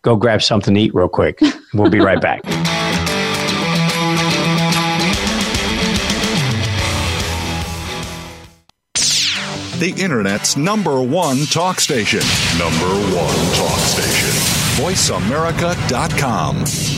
[0.02, 1.40] go grab something to eat real quick.
[1.74, 2.42] We'll be right back.
[9.78, 12.18] The Internet's number one talk station.
[12.58, 14.34] Number one talk station.
[14.82, 16.97] VoiceAmerica.com.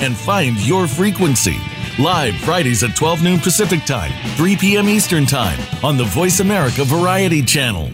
[0.00, 1.56] and find your frequency.
[1.98, 4.88] Live Fridays at 12 noon Pacific Time, 3 p.m.
[4.88, 7.90] Eastern Time on the Voice America Variety Channel.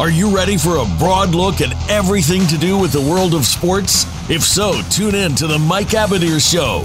[0.00, 3.44] Are you ready for a broad look at everything to do with the world of
[3.44, 4.04] sports?
[4.30, 6.84] If so, tune in to the Mike Abadir Show.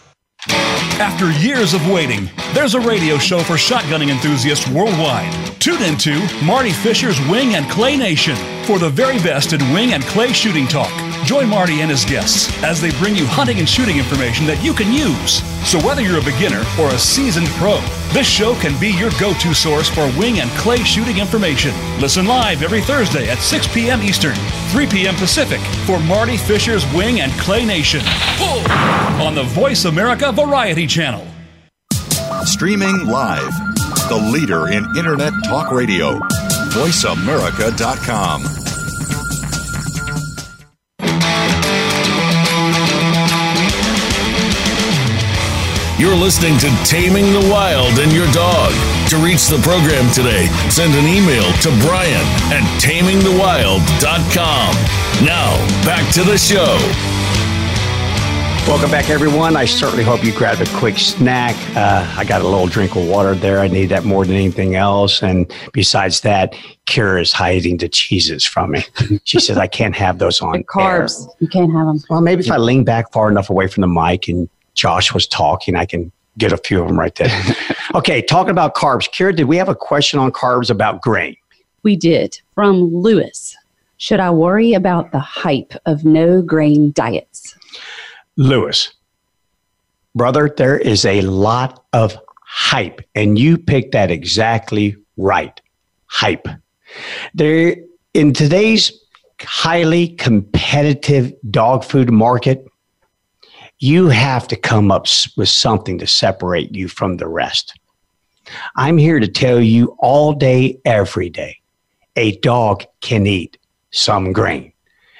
[0.49, 5.31] After years of waiting, there's a radio show for shotgunning enthusiasts worldwide.
[5.59, 10.03] Tune into Marty Fisher's Wing and Clay Nation for the very best in wing and
[10.03, 10.91] clay shooting talk.
[11.25, 14.73] Join Marty and his guests as they bring you hunting and shooting information that you
[14.73, 15.43] can use.
[15.69, 17.79] So, whether you're a beginner or a seasoned pro,
[18.13, 21.71] this show can be your go to source for wing and clay shooting information.
[21.99, 24.01] Listen live every Thursday at 6 p.m.
[24.01, 24.35] Eastern,
[24.71, 25.15] 3 p.m.
[25.15, 28.01] Pacific for Marty Fisher's Wing and Clay Nation
[29.21, 31.25] on the Voice America Variety Channel.
[32.45, 33.53] Streaming live,
[34.09, 36.19] the leader in Internet talk radio,
[36.71, 38.43] voiceamerica.com.
[45.99, 48.71] You're listening to Taming the Wild and Your Dog.
[49.09, 54.75] To reach the program today, send an email to Brian at tamingthewild.com.
[55.23, 55.55] Now,
[55.85, 56.77] back to the show.
[58.67, 59.57] Welcome back, everyone.
[59.57, 61.55] I certainly hope you grabbed a quick snack.
[61.75, 63.59] Uh, I got a little drink of water there.
[63.59, 65.21] I need that more than anything else.
[65.21, 66.53] And besides that,
[66.87, 68.83] Kira is hiding the cheeses from me.
[69.25, 71.33] She says I can't have those on The carbs, air.
[71.39, 71.99] you can't have them.
[72.09, 75.27] Well, maybe if I lean back far enough away from the mic and Josh was
[75.27, 77.29] talking, I can get a few of them right there.
[77.95, 79.09] okay, talking about carbs.
[79.11, 81.35] Kira, did we have a question on carbs about grain?
[81.83, 83.55] We did from Lewis.
[83.97, 87.55] Should I worry about the hype of no grain diets?
[88.37, 88.93] Lewis,
[90.15, 95.59] brother, there is a lot of hype, and you picked that exactly right.
[96.07, 96.47] Hype.
[97.33, 97.75] There,
[98.13, 98.91] in today's
[99.41, 102.65] highly competitive dog food market,
[103.79, 107.79] you have to come up with something to separate you from the rest.
[108.75, 111.57] I'm here to tell you all day, every day,
[112.15, 113.57] a dog can eat
[113.91, 114.70] some grain.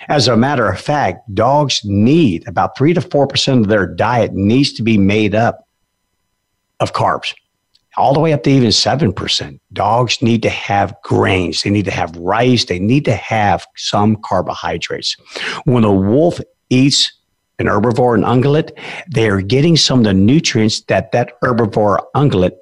[0.08, 4.34] As a matter of fact, dogs need about three to four percent of their diet
[4.34, 5.68] needs to be made up
[6.80, 7.34] of carbs,
[7.98, 9.62] all the way up to even seven percent.
[9.74, 11.64] Dogs need to have grains.
[11.64, 12.66] They need to have rice.
[12.66, 15.16] They need to have some carbohydrates.
[15.66, 17.12] When a wolf eats
[17.60, 18.72] an herbivore, and ungulate,
[19.08, 22.58] they are getting some of the nutrients that that herbivore ungulate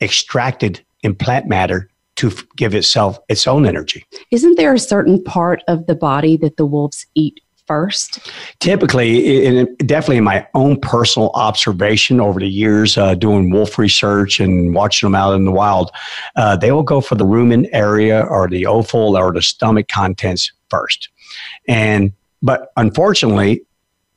[0.00, 1.89] extracted in plant matter
[2.20, 4.04] to give itself its own energy.
[4.30, 8.30] Isn't there a certain part of the body that the wolves eat first?
[8.58, 14.40] typically and definitely in my own personal observation over the years uh, doing wolf research
[14.40, 15.92] and watching them out in the wild
[16.34, 20.50] uh, they will go for the rumen area or the offal or the stomach contents
[20.68, 21.10] first
[21.68, 23.62] and but unfortunately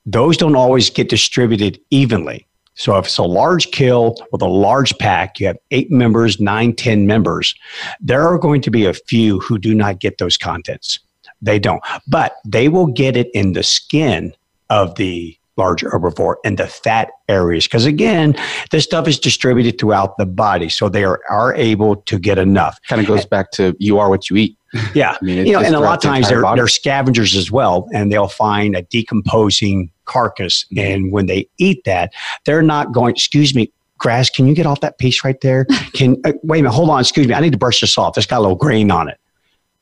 [0.08, 4.98] those don't always get distributed evenly so if it's a large kill with a large
[4.98, 7.56] pack you have eight members nine ten members
[8.00, 11.00] there are going to be a few who do not get those contents
[11.44, 11.84] they don't.
[12.08, 14.34] But they will get it in the skin
[14.70, 17.66] of the large herbivore and the fat areas.
[17.66, 18.36] Because again,
[18.72, 20.70] this stuff is distributed throughout the body.
[20.70, 22.80] So they are, are able to get enough.
[22.88, 24.58] Kind of goes back to you are what you eat.
[24.96, 25.16] Yeah.
[25.22, 26.60] I mean, you know, and a lot of times they're, body.
[26.60, 30.66] they're scavengers as well, and they'll find a decomposing carcass.
[30.78, 32.14] And when they eat that,
[32.46, 35.66] they're not going, excuse me, grass, can you get off that piece right there?
[35.94, 38.18] Can, uh, wait a minute, hold on, excuse me, I need to brush this off.
[38.18, 39.18] It's got a little grain on it.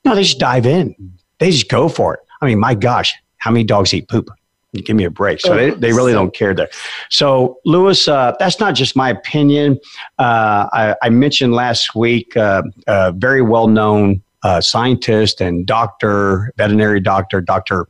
[0.05, 0.95] No, they just dive in.
[1.39, 2.19] They just go for it.
[2.41, 4.29] I mean, my gosh, how many dogs eat poop?
[4.73, 5.41] You give me a break.
[5.41, 6.69] So they, they really don't care there.
[7.09, 9.77] So, Lewis, uh, that's not just my opinion.
[10.17, 16.51] Uh, I, I mentioned last week uh, a very well known uh, scientist and doctor,
[16.57, 17.87] veterinary doctor, Dr.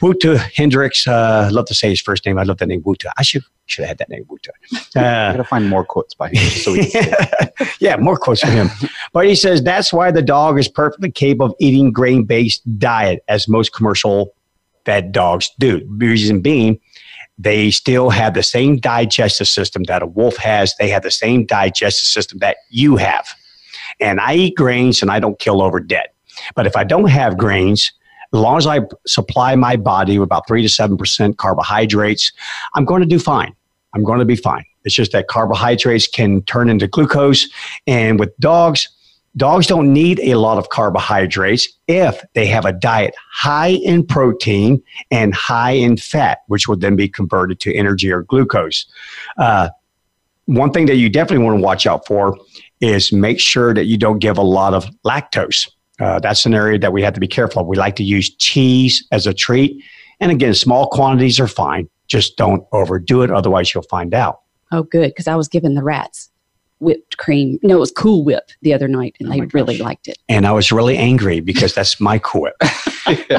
[0.00, 1.06] Wouter Hendriks.
[1.06, 2.38] Uh, I love to say his first name.
[2.38, 3.10] I love the name Wouter.
[3.16, 4.52] I should should have had that name Wouter.
[4.96, 6.48] Uh, gotta find more quotes by him.
[6.50, 6.92] So we
[7.80, 8.68] yeah, more quotes from him.
[9.12, 13.24] But he says that's why the dog is perfectly capable of eating grain based diet,
[13.26, 14.34] as most commercial
[14.84, 15.84] fed dogs do.
[15.88, 16.78] Reason being,
[17.38, 20.74] they still have the same digestive system that a wolf has.
[20.78, 23.34] They have the same digestive system that you have.
[24.00, 26.06] And I eat grains and I don't kill over dead.
[26.54, 27.92] But if I don't have grains,
[28.32, 32.32] as long as I supply my body with about three to seven percent carbohydrates,
[32.74, 33.54] I'm going to do fine.
[33.94, 34.64] I'm going to be fine.
[34.84, 37.48] It's just that carbohydrates can turn into glucose.
[37.86, 38.88] And with dogs,
[39.36, 44.82] dogs don't need a lot of carbohydrates if they have a diet high in protein
[45.10, 48.86] and high in fat, which would then be converted to energy or glucose.
[49.38, 49.68] Uh,
[50.46, 52.36] one thing that you definitely want to watch out for
[52.84, 55.68] is make sure that you don't give a lot of lactose.
[56.00, 57.66] Uh, that's an area that we have to be careful of.
[57.66, 59.82] We like to use cheese as a treat.
[60.20, 61.88] And again, small quantities are fine.
[62.08, 63.30] Just don't overdo it.
[63.30, 64.40] Otherwise, you'll find out.
[64.70, 66.30] Oh, good, because I was giving the rats
[66.80, 67.58] whipped cream.
[67.62, 70.18] No, it was Cool Whip the other night, and Oh they really liked it.
[70.28, 72.54] And I was really angry because that's my quip.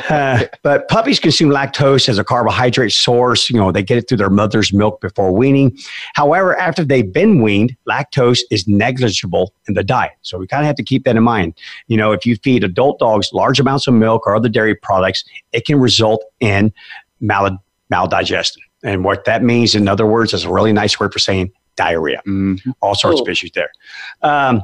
[0.10, 3.50] Uh, but puppies consume lactose as a carbohydrate source.
[3.50, 5.76] You know, they get it through their mother's milk before weaning.
[6.14, 10.14] However, after they've been weaned, lactose is negligible in the diet.
[10.22, 11.56] So we kind of have to keep that in mind.
[11.88, 15.24] You know, if you feed adult dogs large amounts of milk or other dairy products,
[15.52, 16.72] it can result in
[17.20, 17.58] mal-
[17.92, 18.60] maldigestion.
[18.84, 22.22] And what that means, in other words, is a really nice word for saying diarrhea
[22.28, 22.60] Mhm.
[22.82, 23.70] all sorts of issues there.
[24.22, 24.62] Um,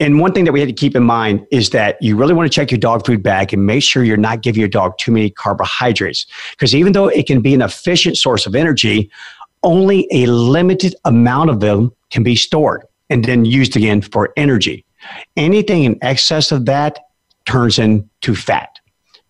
[0.00, 2.50] and one thing that we had to keep in mind is that you really want
[2.50, 5.10] to check your dog food bag and make sure you're not giving your dog too
[5.10, 6.24] many carbohydrates.
[6.52, 9.10] Because even though it can be an efficient source of energy,
[9.64, 14.84] only a limited amount of them can be stored and then used again for energy.
[15.36, 16.98] Anything in excess of that
[17.44, 18.77] turns into fat.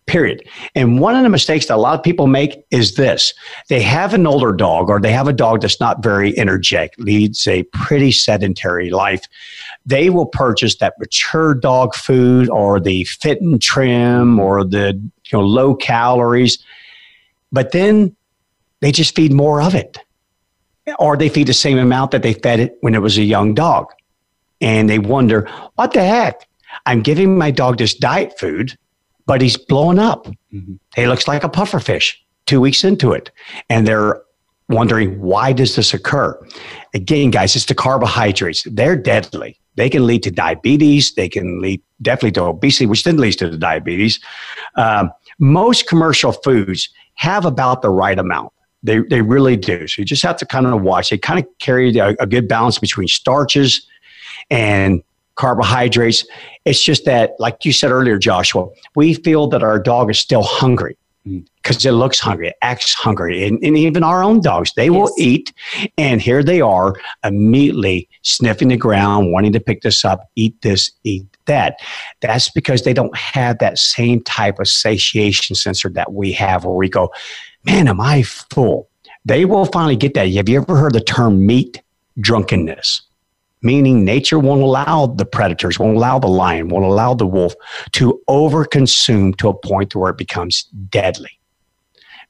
[0.09, 0.43] Period.
[0.73, 3.31] And one of the mistakes that a lot of people make is this
[3.67, 7.45] they have an older dog or they have a dog that's not very energetic, leads
[7.47, 9.21] a pretty sedentary life.
[9.85, 15.37] they will purchase that mature dog food or the fit and trim or the you
[15.37, 16.57] know low calories,
[17.51, 18.15] but then
[18.81, 19.99] they just feed more of it,
[20.97, 23.53] or they feed the same amount that they fed it when it was a young
[23.53, 23.85] dog,
[24.59, 26.47] and they wonder what the heck.
[26.87, 28.75] I'm giving my dog this diet food,
[29.29, 30.25] but he's blowing up.
[30.51, 30.73] Mm-hmm.
[30.95, 33.29] He looks like a puffer fish two weeks into it,
[33.69, 34.23] and they're
[34.69, 36.35] wondering why does this occur?
[36.95, 38.63] Again guys it's the carbohydrates.
[38.63, 39.59] They're deadly.
[39.75, 41.13] They can lead to diabetes.
[41.13, 44.19] They can lead definitely to obesity which then leads to the diabetes.
[44.75, 48.51] Um, most commercial foods have about the right amount.
[48.81, 49.87] They, they really do.
[49.87, 51.11] So you just have to kind of watch.
[51.11, 53.87] They kind of carry a, a good balance between starches
[54.49, 55.03] and
[55.39, 56.25] carbohydrates
[56.65, 60.43] it's just that like you said earlier joshua we feel that our dog is still
[60.43, 60.97] hungry
[61.29, 61.45] mm.
[61.61, 63.45] because it looks hungry, it acts hungry.
[63.45, 64.91] And, and, even our own dogs, they yes.
[64.91, 65.53] will eat.
[65.97, 70.91] And here they are immediately sniffing the ground, wanting to pick this up, eat this,
[71.03, 71.79] eat that.
[72.21, 76.75] That's because they don't have that same type of satiation sensor that we have where
[76.75, 77.11] we go,
[77.65, 78.89] man, am I full?
[79.25, 80.31] They will finally get that.
[80.31, 81.81] Have you ever heard the term meat
[82.19, 83.01] drunkenness?
[83.61, 87.53] Meaning nature won't allow the predators, won't allow the lion, won't allow the wolf
[87.93, 91.39] to overconsume to a point where it becomes deadly.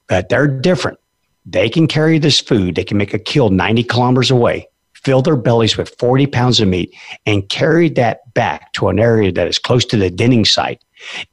[0.06, 0.98] But they're different.
[1.46, 5.36] They can carry this food, they can make a kill 90 kilometers away, fill their
[5.36, 6.94] bellies with 40 pounds of meat,
[7.26, 10.84] and carry that back to an area that is close to the denning site,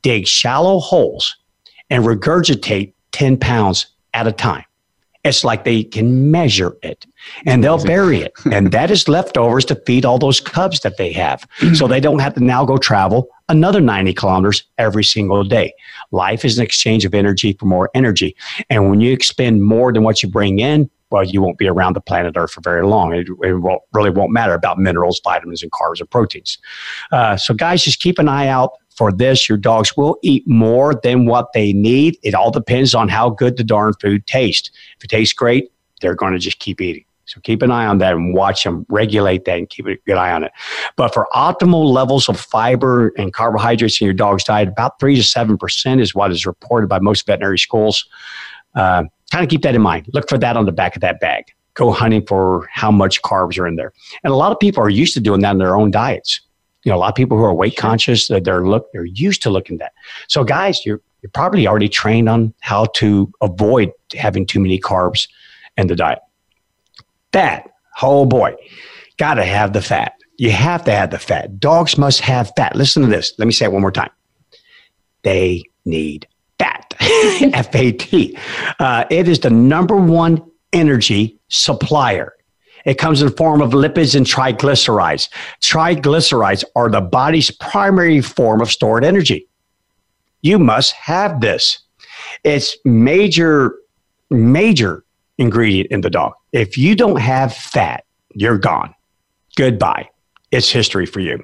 [0.02, 1.36] dig shallow holes,
[1.90, 4.64] and regurgitate 10 pounds at a time.
[5.28, 7.06] It's like they can measure it
[7.46, 8.32] and they'll bury it.
[8.52, 11.48] And that is leftovers to feed all those cubs that they have.
[11.76, 15.74] So they don't have to now go travel another 90 kilometers every single day.
[16.12, 18.36] Life is an exchange of energy for more energy.
[18.70, 21.94] And when you expend more than what you bring in, well, you won't be around
[21.94, 23.14] the planet Earth for very long.
[23.14, 26.58] It, it won't, really won't matter about minerals, vitamins, and carbs and proteins.
[27.12, 29.48] Uh, so, guys, just keep an eye out for this.
[29.48, 32.18] Your dogs will eat more than what they need.
[32.24, 34.72] It all depends on how good the darn food tastes.
[34.98, 37.06] If it tastes great, they're going to just keep eating.
[37.26, 40.16] So keep an eye on that and watch them regulate that and keep a good
[40.16, 40.52] eye on it.
[40.96, 45.24] But for optimal levels of fiber and carbohydrates in your dog's diet, about three to
[45.24, 48.08] seven percent is what is reported by most veterinary schools.
[48.76, 50.08] Uh, kind of keep that in mind.
[50.14, 51.52] Look for that on the back of that bag.
[51.74, 53.92] Go hunting for how much carbs are in there.
[54.24, 56.40] And a lot of people are used to doing that in their own diets
[56.88, 59.42] you know, a lot of people who are weight conscious, that they're look, they're used
[59.42, 59.94] to looking at that.
[60.30, 65.28] So guys, you're, you're probably already trained on how to avoid having too many carbs
[65.76, 66.20] in the diet.
[67.34, 67.70] Fat,
[68.02, 68.56] oh boy,
[69.18, 70.14] got to have the fat.
[70.38, 71.60] You have to have the fat.
[71.60, 72.74] Dogs must have fat.
[72.74, 73.34] Listen to this.
[73.38, 74.12] Let me say it one more time.
[75.24, 76.26] They need
[76.58, 76.96] fat.
[77.02, 78.38] F A T.
[78.80, 82.37] Uh, it is the number one energy supplier
[82.88, 85.30] it comes in the form of lipids and triglycerides.
[85.62, 89.48] Triglycerides are the body's primary form of stored energy.
[90.42, 91.80] You must have this.
[92.44, 93.76] It's major,
[94.32, 95.04] major
[95.38, 96.34] ingredient in the dog.
[96.54, 98.96] If you don't have fat, you're gone.
[99.56, 100.10] Goodbye
[100.52, 101.44] it's history for you.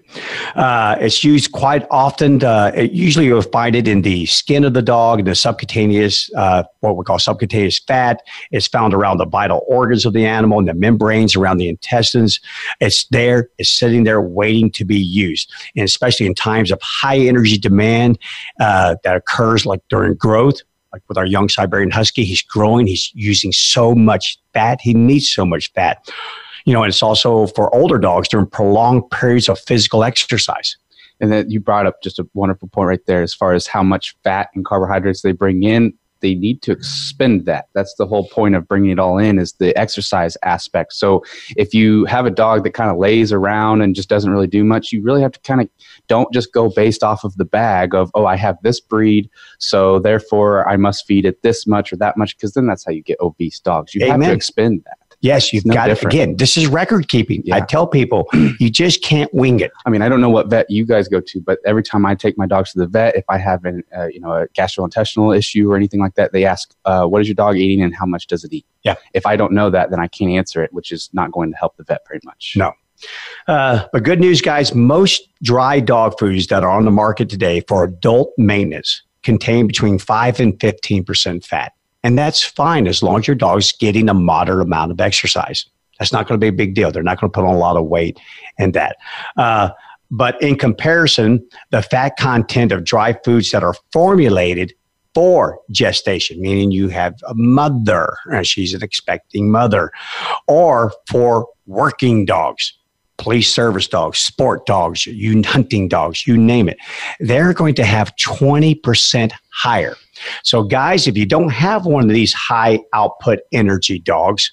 [0.56, 2.40] Uh, it's used quite often.
[2.40, 6.34] To, it, usually, you'll find it in the skin of the dog, in the subcutaneous,
[6.36, 8.22] uh, what we call subcutaneous fat.
[8.52, 12.40] It's found around the vital organs of the animal and the membranes around the intestines.
[12.80, 13.50] It's there.
[13.58, 18.18] It's sitting there waiting to be used, and especially in times of high energy demand
[18.62, 20.62] uh, that occurs, like during growth.
[20.94, 22.86] Like with our young Siberian Husky, he's growing.
[22.86, 24.80] He's using so much fat.
[24.80, 26.08] He needs so much fat
[26.66, 30.78] you know, and it's also for older dogs during prolonged periods of physical exercise.
[31.20, 33.84] And then you brought up just a wonderful point right there as far as how
[33.84, 35.94] much fat and carbohydrates they bring in.
[36.20, 37.68] They need to expend that.
[37.74, 40.94] That's the whole point of bringing it all in is the exercise aspect.
[40.94, 41.22] So
[41.58, 44.64] if you have a dog that kind of lays around and just doesn't really do
[44.64, 45.68] much, you really have to kind of
[46.08, 50.00] don't just go based off of the bag of, oh, I have this breed, so
[50.00, 53.04] therefore I must feed it this much or that much, because then that's how you
[53.04, 53.94] get obese dogs.
[53.94, 54.22] You Amen.
[54.22, 54.98] have to expend that.
[55.24, 56.14] Yes, you've no got different.
[56.14, 56.18] it.
[56.18, 57.42] Again, this is record keeping.
[57.46, 57.56] Yeah.
[57.56, 58.28] I tell people
[58.60, 59.72] you just can't wing it.
[59.86, 62.14] I mean, I don't know what vet you guys go to, but every time I
[62.14, 65.36] take my dogs to the vet, if I have an, uh, you know, a gastrointestinal
[65.36, 68.06] issue or anything like that, they ask, uh, what is your dog eating and how
[68.06, 68.66] much does it eat?
[68.84, 68.96] Yeah.
[69.14, 71.58] If I don't know that, then I can't answer it, which is not going to
[71.58, 72.56] help the vet very much.
[72.58, 72.74] No.
[73.48, 77.62] Uh, but good news, guys, most dry dog foods that are on the market today
[77.68, 81.72] for adult maintenance contain between 5 and 15% fat.
[82.04, 85.66] And that's fine as long as your dog's getting a moderate amount of exercise.
[86.00, 86.92] That's not going to be a big deal.
[86.92, 88.20] They're not going to put on a lot of weight
[88.58, 88.98] in that.
[89.38, 89.70] Uh,
[90.12, 94.74] but in comparison, the fat content of dry foods that are formulated
[95.14, 99.92] for gestation, meaning you have a mother and she's an expecting mother,
[100.48, 102.74] or for working dogs.
[103.18, 106.78] Police service dogs, sport dogs, you hunting dogs, you name it,
[107.20, 109.96] they're going to have 20% higher.
[110.44, 114.52] So, guys, if you don't have one of these high output energy dogs,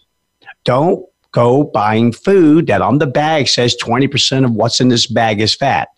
[0.65, 5.41] don't go buying food that on the bag says 20% of what's in this bag
[5.41, 5.89] is fat.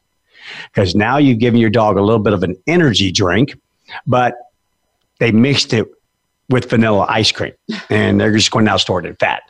[0.66, 3.58] Because now you've given your dog a little bit of an energy drink,
[4.06, 4.34] but
[5.20, 5.86] they mixed it
[6.48, 7.52] with vanilla ice cream
[7.88, 9.42] and they're just going to now store it in fat.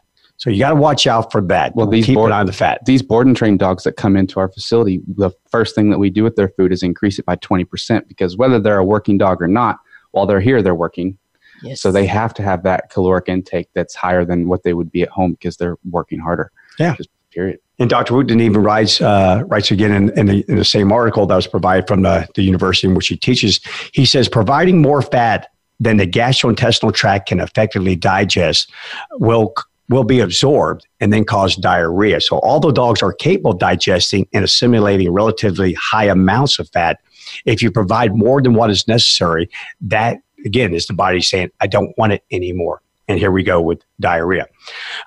[0.43, 1.77] So you got to watch out for that.
[1.77, 2.85] Well, these keep board, an eye on the fat.
[2.85, 6.11] These board and trained dogs that come into our facility, the first thing that we
[6.11, 9.41] do with their food is increase it by 20% because whether they're a working dog
[9.41, 9.79] or not,
[10.11, 11.17] while they're here, they're working.
[11.63, 11.81] Yes.
[11.81, 15.03] So they have to have that caloric intake that's higher than what they would be
[15.03, 16.51] at home because they're working harder.
[16.77, 16.97] Yeah.
[16.97, 17.61] Just period.
[17.79, 18.15] And Dr.
[18.15, 21.47] Wouter even writes, uh, writes again in, in, the, in the same article that was
[21.47, 23.61] provided from the, the university in which he teaches.
[23.93, 28.73] He says, providing more fat than the gastrointestinal tract can effectively digest
[29.13, 29.55] will
[29.93, 32.21] will be absorbed and then cause diarrhea.
[32.21, 37.01] So, although dogs are capable of digesting and assimilating relatively high amounts of fat,
[37.45, 39.49] if you provide more than what is necessary,
[39.83, 42.83] that again is the body saying, I don't want it anymore.
[43.09, 44.47] And here we go with diarrhea.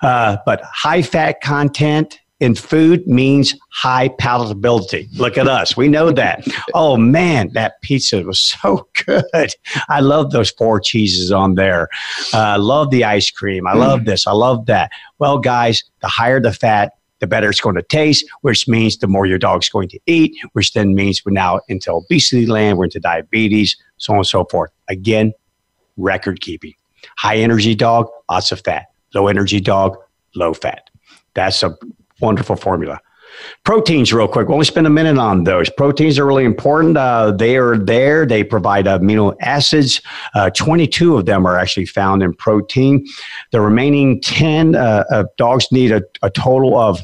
[0.02, 5.08] Uh, but high fat content in food means high palatability.
[5.18, 5.76] Look at us.
[5.76, 6.46] We know that.
[6.74, 9.54] Oh man, that pizza was so good.
[9.88, 11.88] I love those four cheeses on there.
[12.34, 13.66] Uh, I love the ice cream.
[13.66, 14.26] I love this.
[14.26, 14.90] I love that.
[15.18, 19.06] Well, guys, the higher the fat, the better it's going to taste, which means the
[19.06, 22.84] more your dog's going to eat, which then means we're now into obesity land, we're
[22.84, 24.70] into diabetes, so on and so forth.
[24.88, 25.32] Again,
[25.96, 26.74] record keeping.
[27.16, 28.86] High energy dog, lots of fat.
[29.14, 29.96] Low energy dog,
[30.34, 30.90] low fat.
[31.32, 31.76] That's a
[32.20, 33.00] wonderful formula.
[33.64, 34.48] Proteins, real quick.
[34.48, 35.68] We'll only spend a minute on those.
[35.68, 36.96] Proteins are really important.
[36.96, 38.24] Uh, they are there.
[38.24, 40.00] They provide amino acids.
[40.34, 43.04] Uh, 22 of them are actually found in protein.
[43.52, 47.00] The remaining 10 uh, dogs need a, a total of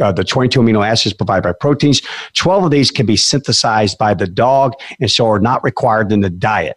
[0.00, 2.02] uh, the 22 amino acids provided by proteins.
[2.34, 6.20] 12 of these can be synthesized by the dog and so are not required in
[6.20, 6.76] the diet.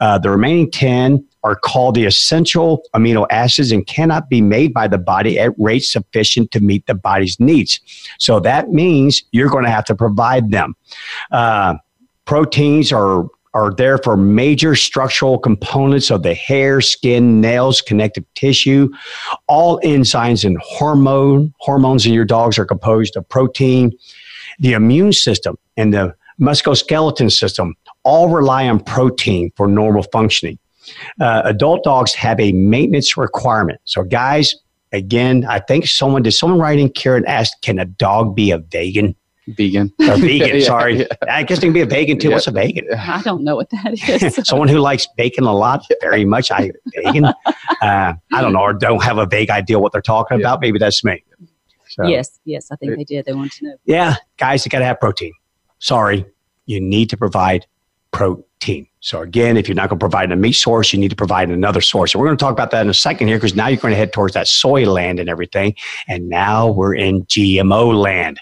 [0.00, 4.88] Uh, the remaining 10 are called the essential amino acids and cannot be made by
[4.88, 7.78] the body at rates sufficient to meet the body's needs.
[8.18, 10.74] So that means you're going to have to provide them.
[11.30, 11.74] Uh,
[12.24, 18.88] proteins are are there for major structural components of the hair, skin, nails, connective tissue.
[19.46, 23.92] All enzymes and hormone hormones in your dogs are composed of protein.
[24.58, 30.58] The immune system and the musculoskeletal system all rely on protein for normal functioning.
[31.20, 33.80] Uh, adult dogs have a maintenance requirement.
[33.84, 34.54] So, guys,
[34.92, 38.58] again, I think someone did someone write in Karen asked, "Can a dog be a
[38.58, 39.14] vegan?"
[39.48, 39.92] Vegan.
[40.00, 41.00] Or vegan, yeah, sorry.
[41.00, 41.06] Yeah.
[41.28, 42.28] I guess they can be a vegan too.
[42.28, 42.36] Yeah.
[42.36, 42.86] What's a vegan?
[42.98, 44.40] I don't know what that is.
[44.46, 46.50] Someone who likes bacon a lot, very much.
[46.50, 47.26] I vegan.
[47.26, 47.34] Uh,
[47.82, 50.60] I don't know, or don't have a vague idea what they're talking about.
[50.60, 51.22] Maybe that's me.
[51.88, 53.24] So, yes, yes, I think they did.
[53.24, 53.76] They want to know.
[53.84, 55.32] Yeah, guys, you got to have protein.
[55.78, 56.24] Sorry,
[56.66, 57.66] you need to provide
[58.10, 58.44] protein.
[59.00, 61.50] So again, if you're not going to provide a meat source, you need to provide
[61.50, 62.14] another source.
[62.14, 63.92] And we're going to talk about that in a second here because now you're going
[63.92, 65.74] to head towards that soy land and everything.
[66.08, 68.40] And now we're in GMO land.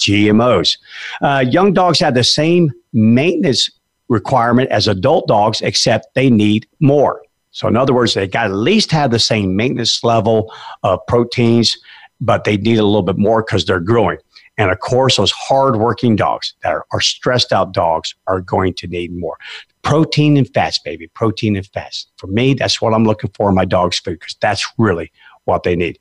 [0.00, 0.78] GMOs.
[1.20, 3.70] Uh, young dogs have the same maintenance
[4.08, 7.22] requirement as adult dogs, except they need more.
[7.50, 10.52] So in other words, they got to at least have the same maintenance level
[10.82, 11.76] of proteins,
[12.20, 14.18] but they need a little bit more because they're growing.
[14.56, 18.86] And of course, those hardworking dogs that are, are, stressed out dogs are going to
[18.86, 19.36] need more
[19.84, 21.06] protein and fats, baby.
[21.08, 22.06] Protein and fats.
[22.16, 25.12] For me, that's what I'm looking for in my dog's food because that's really
[25.44, 26.00] what they need.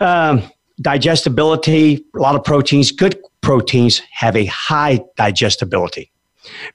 [0.00, 0.42] Um,
[0.80, 6.10] digestibility, a lot of proteins, good proteins have a high digestibility,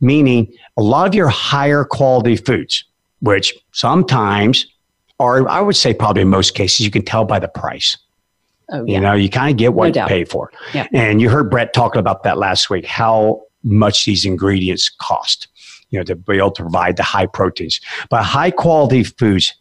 [0.01, 2.83] meaning a lot of your higher quality foods,
[3.21, 4.67] which sometimes,
[5.19, 7.97] or I would say probably in most cases, you can tell by the price
[8.69, 8.95] Oh, yeah.
[8.95, 10.51] You know, you kind of get what no you pay for.
[10.73, 10.87] Yeah.
[10.93, 15.47] And you heard Brett talking about that last week, how much these ingredients cost,
[15.89, 17.79] you know, to be able to provide the high proteins.
[18.09, 19.53] But high quality foods,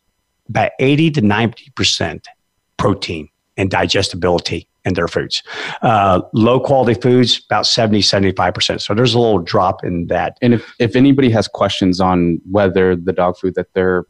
[0.49, 2.25] about 80 to 90%
[2.77, 5.43] protein and digestibility in their foods.
[5.83, 8.81] Uh, low quality foods, about 70, 75%.
[8.81, 10.39] So there's a little drop in that.
[10.43, 14.05] And if, if anybody has questions on whether the dog food that they're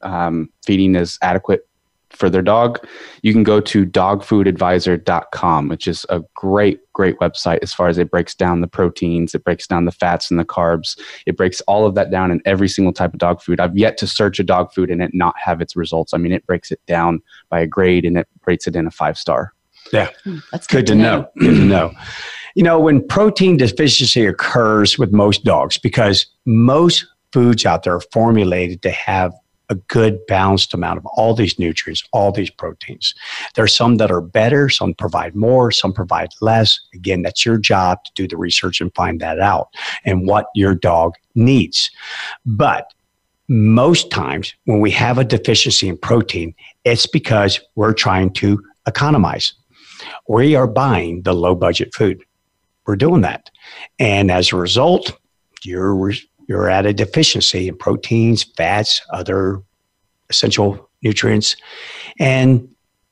[0.00, 1.68] um, feeding is adequate
[2.12, 2.78] for their dog,
[3.22, 8.10] you can go to dogfoodadvisor.com, which is a great, great website as far as it
[8.10, 10.98] breaks down the proteins, it breaks down the fats and the carbs.
[11.26, 13.60] It breaks all of that down in every single type of dog food.
[13.60, 16.14] I've yet to search a dog food and it not have its results.
[16.14, 18.90] I mean, it breaks it down by a grade and it rates it in a
[18.90, 19.52] five star.
[19.92, 20.10] Yeah.
[20.24, 21.20] Hmm, that's good, good to know.
[21.20, 21.28] know.
[21.38, 21.92] good to know.
[22.54, 28.02] You know, when protein deficiency occurs with most dogs, because most foods out there are
[28.12, 29.32] formulated to have
[29.72, 33.14] a good balanced amount of all these nutrients, all these proteins.
[33.54, 36.78] There's some that are better, some provide more, some provide less.
[36.94, 39.68] Again, that's your job to do the research and find that out
[40.04, 41.90] and what your dog needs.
[42.44, 42.92] But
[43.48, 46.54] most times when we have a deficiency in protein,
[46.84, 49.54] it's because we're trying to economize.
[50.28, 52.22] We are buying the low budget food.
[52.86, 53.50] We're doing that.
[53.98, 55.16] And as a result,
[55.64, 56.12] you're
[56.48, 59.62] you're at a deficiency in proteins, fats, other
[60.30, 61.56] essential nutrients.
[62.18, 62.68] And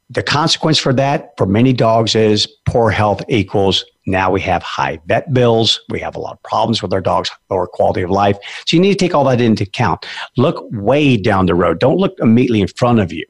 [0.08, 4.98] the consequence for that for many dogs is poor health equals now we have high
[5.06, 5.80] vet bills.
[5.88, 8.36] We have a lot of problems with our dogs, lower quality of life.
[8.66, 10.06] So you need to take all that into account.
[10.36, 11.80] Look way down the road.
[11.80, 13.24] Don't look immediately in front of you.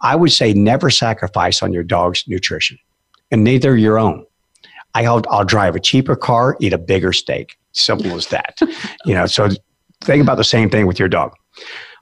[0.00, 2.78] I would say never sacrifice on your dog's nutrition
[3.30, 4.24] and neither your own.
[4.94, 7.58] I'll, I'll drive a cheaper car, eat a bigger steak.
[7.78, 8.58] Simple as that.
[9.04, 9.48] you know, so
[10.02, 11.32] think about the same thing with your dog.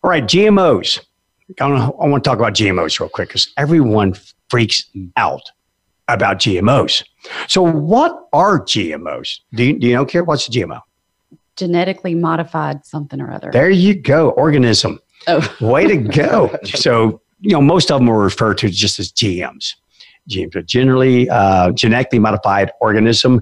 [0.02, 1.00] All right, GMOs.
[1.60, 4.14] I, I want to talk about GMOs real quick because everyone
[4.48, 4.84] freaks
[5.16, 5.42] out
[6.08, 7.04] about GMOs.
[7.48, 9.40] So, what are GMOs?
[9.54, 10.24] Do you, do you know, Care?
[10.24, 10.80] What's a GMO?
[11.56, 13.50] Genetically modified something or other.
[13.52, 15.00] There you go, organism.
[15.26, 15.56] Oh.
[15.60, 16.56] Way to go.
[16.64, 19.74] so, you know, most of them are referred to just as GMs.
[20.28, 23.40] Generally uh, genetically modified organism.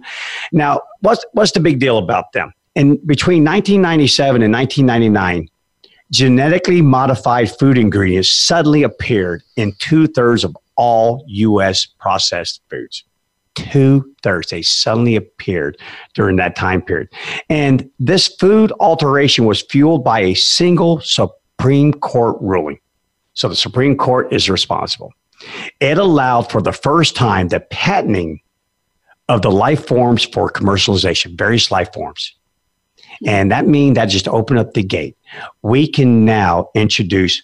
[0.52, 2.52] Now, what's, what's the big deal about them?
[2.74, 5.48] In between 1997 and 1999,
[6.10, 11.86] genetically modified food ingredients suddenly appeared in two thirds of all U.S.
[11.86, 13.04] processed foods.
[13.54, 15.78] Two thirds, they suddenly appeared
[16.14, 17.08] during that time period.
[17.48, 22.80] And this food alteration was fueled by a single Supreme Court ruling.
[23.34, 25.12] So the Supreme Court is responsible.
[25.80, 28.40] It allowed for the first time the patenting
[29.28, 32.34] of the life forms for commercialization, various life forms.
[33.24, 35.16] And that means that just opened up the gate.
[35.62, 37.42] We can now introduce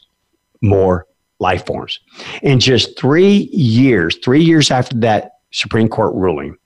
[0.61, 1.07] more
[1.39, 1.99] life forms.
[2.43, 6.57] In just three years, three years after that Supreme Court ruling,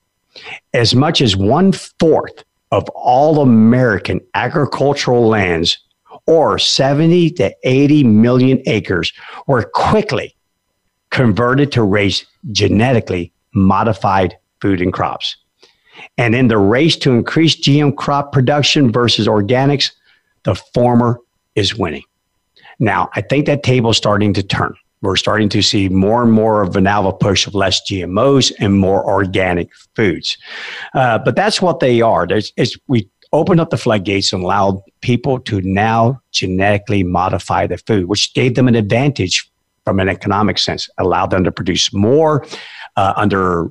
[0.72, 5.78] as much as one fourth of all American agricultural lands,
[6.26, 9.12] or 70 to 80 million acres,
[9.46, 10.34] were quickly
[11.14, 15.36] converted to raise genetically modified food and crops.
[16.18, 19.92] And in the race to increase GM crop production versus organics,
[20.42, 21.20] the former
[21.54, 22.02] is winning.
[22.80, 24.74] Now, I think that table is starting to turn.
[25.02, 28.80] We're starting to see more and more of an alpha push of less GMOs and
[28.80, 30.36] more organic foods.
[30.94, 32.26] Uh, but that's what they are.
[32.26, 32.52] There's,
[32.88, 38.34] we opened up the floodgates and allowed people to now genetically modify the food, which
[38.34, 39.48] gave them an advantage
[39.84, 42.46] from an economic sense, allowed them to produce more
[42.96, 43.70] uh, under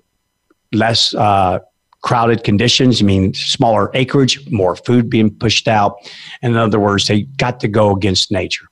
[0.72, 1.60] less uh,
[2.02, 5.96] crowded conditions, I mean smaller acreage, more food being pushed out.
[6.42, 8.68] In other words, they got to go against nature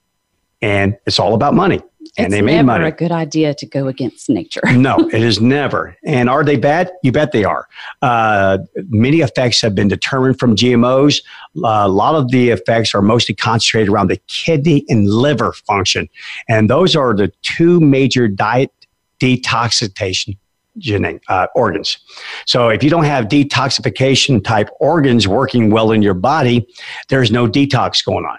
[0.61, 1.81] and it's all about money.
[2.17, 2.85] And it's they made never money.
[2.85, 4.61] a good idea to go against nature.
[4.73, 5.95] no, it is never.
[6.03, 6.91] And are they bad?
[7.03, 7.67] You bet they are.
[8.01, 11.21] Uh, many effects have been determined from GMOs.
[11.57, 16.09] Uh, a lot of the effects are mostly concentrated around the kidney and liver function.
[16.49, 18.71] And those are the two major diet
[19.19, 20.37] detoxification
[21.27, 21.97] uh, organs.
[22.45, 26.67] So if you don't have detoxification type organs working well in your body,
[27.09, 28.37] there's no detox going on.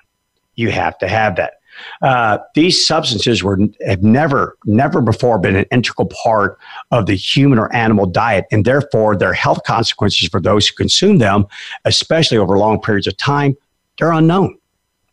[0.54, 1.54] You have to have that.
[2.02, 6.58] Uh, these substances were have never never before been an integral part
[6.90, 11.18] of the human or animal diet, and therefore their health consequences for those who consume
[11.18, 11.46] them,
[11.84, 13.56] especially over long periods of time,
[13.98, 14.56] they're unknown.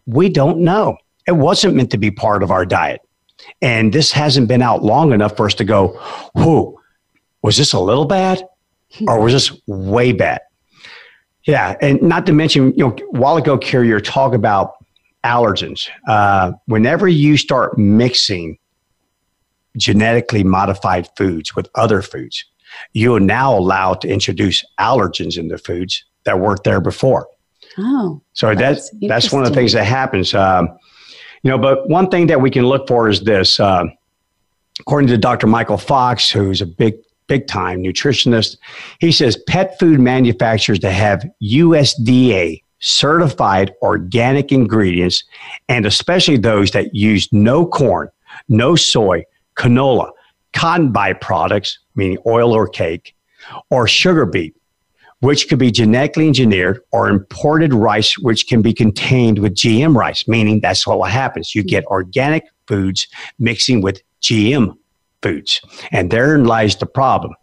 [0.05, 0.97] We don't know.
[1.27, 3.01] It wasn't meant to be part of our diet,
[3.61, 5.89] and this hasn't been out long enough for us to go,
[6.33, 6.79] "Whoa,
[7.41, 8.43] was this a little bad,
[9.07, 10.41] or was this way bad?"
[11.45, 14.73] Yeah, and not to mention, you know, while ago, Carrie, you talk about
[15.23, 15.89] allergens.
[16.07, 18.57] Uh, whenever you start mixing
[19.77, 22.45] genetically modified foods with other foods,
[22.93, 27.27] you are now allowed to introduce allergens into foods that weren't there before.
[27.77, 30.33] Oh, so that's that's one of the things that happens.
[30.33, 30.69] Um,
[31.43, 33.59] you know, but one thing that we can look for is this.
[33.59, 33.85] Uh,
[34.79, 35.47] according to Dr.
[35.47, 36.95] Michael Fox, who's a big
[37.27, 38.57] big time nutritionist,
[38.99, 45.23] he says pet food manufacturers that have USDA certified organic ingredients,
[45.67, 48.09] and especially those that use no corn,
[48.47, 49.23] no soy,
[49.55, 50.11] canola,
[50.53, 53.15] cotton byproducts, meaning oil or cake,
[53.69, 54.55] or sugar beet,
[55.19, 60.27] which could be genetically engineered, or imported rice, which can be contained with GM rice,
[60.27, 61.53] meaning that's what happens.
[61.53, 63.07] You get organic foods
[63.39, 64.75] mixing with GM
[65.21, 65.59] foods.
[65.91, 67.33] And therein lies the problem.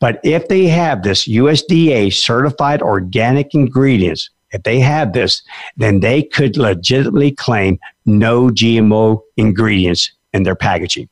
[0.00, 5.42] But if they have this USDA certified organic ingredients, if they have this,
[5.76, 11.08] then they could legitimately claim no GMO ingredients in their packaging.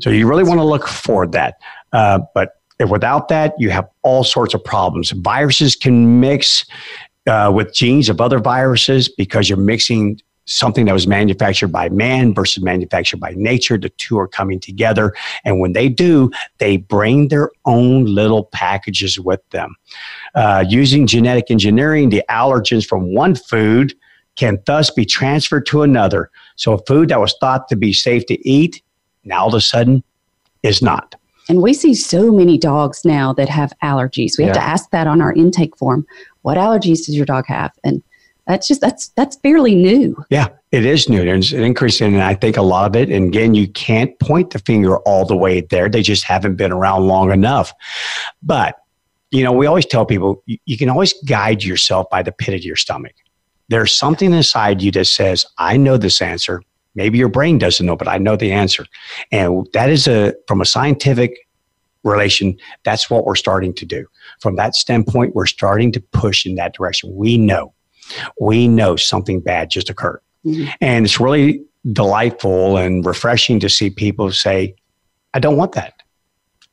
[0.00, 1.56] So you really want to look for that.
[1.92, 5.10] Uh, but without that, you have all sorts of problems.
[5.10, 6.64] Viruses can mix
[7.26, 12.34] uh, with genes of other viruses because you're mixing something that was manufactured by man
[12.34, 13.78] versus manufactured by nature.
[13.78, 15.14] The two are coming together.
[15.44, 19.74] And when they do, they bring their own little packages with them.
[20.34, 23.94] Uh, using genetic engineering, the allergens from one food
[24.36, 26.30] can thus be transferred to another.
[26.56, 28.82] So a food that was thought to be safe to eat,
[29.24, 30.02] now all of a sudden
[30.62, 31.14] is not.
[31.48, 34.38] And we see so many dogs now that have allergies.
[34.38, 36.06] We have to ask that on our intake form.
[36.40, 37.70] What allergies does your dog have?
[37.84, 38.02] And
[38.46, 40.22] that's just that's that's fairly new.
[40.30, 41.24] Yeah, it is new.
[41.24, 43.10] There's an increase in, and I think a lot of it.
[43.10, 45.88] And again, you can't point the finger all the way there.
[45.88, 47.72] They just haven't been around long enough.
[48.42, 48.76] But
[49.30, 52.54] you know, we always tell people you, you can always guide yourself by the pit
[52.54, 53.14] of your stomach.
[53.68, 56.62] There's something inside you that says, "I know this answer."
[56.96, 58.86] Maybe your brain doesn't know, but I know the answer.
[59.32, 61.36] And that is a from a scientific
[62.04, 64.06] relation, that's what we're starting to do.
[64.40, 67.14] From that standpoint, we're starting to push in that direction.
[67.14, 67.73] We know
[68.40, 70.20] we know something bad just occurred.
[70.44, 70.70] Mm-hmm.
[70.80, 74.74] And it's really delightful and refreshing to see people say,
[75.34, 75.94] I don't want that.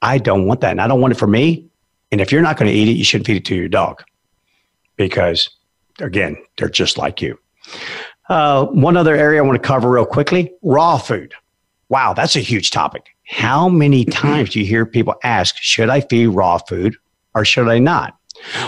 [0.02, 0.72] I don't want that.
[0.72, 1.68] And I don't want it for me.
[2.12, 4.04] And if you're not going to eat it, you shouldn't feed it to your dog
[4.98, 5.50] because,
[6.00, 7.38] again, they're just like you.
[8.30, 11.34] Uh, one other area I want to cover real quickly raw food.
[11.90, 13.10] Wow, that's a huge topic.
[13.28, 16.96] How many times do you hear people ask, should I feed raw food
[17.34, 18.18] or should I not?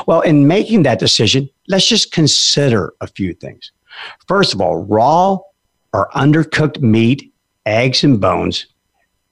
[0.07, 3.71] Well, in making that decision, let's just consider a few things.
[4.28, 5.38] First of all, raw
[5.93, 7.34] or undercooked meat,
[7.65, 8.67] eggs, and bones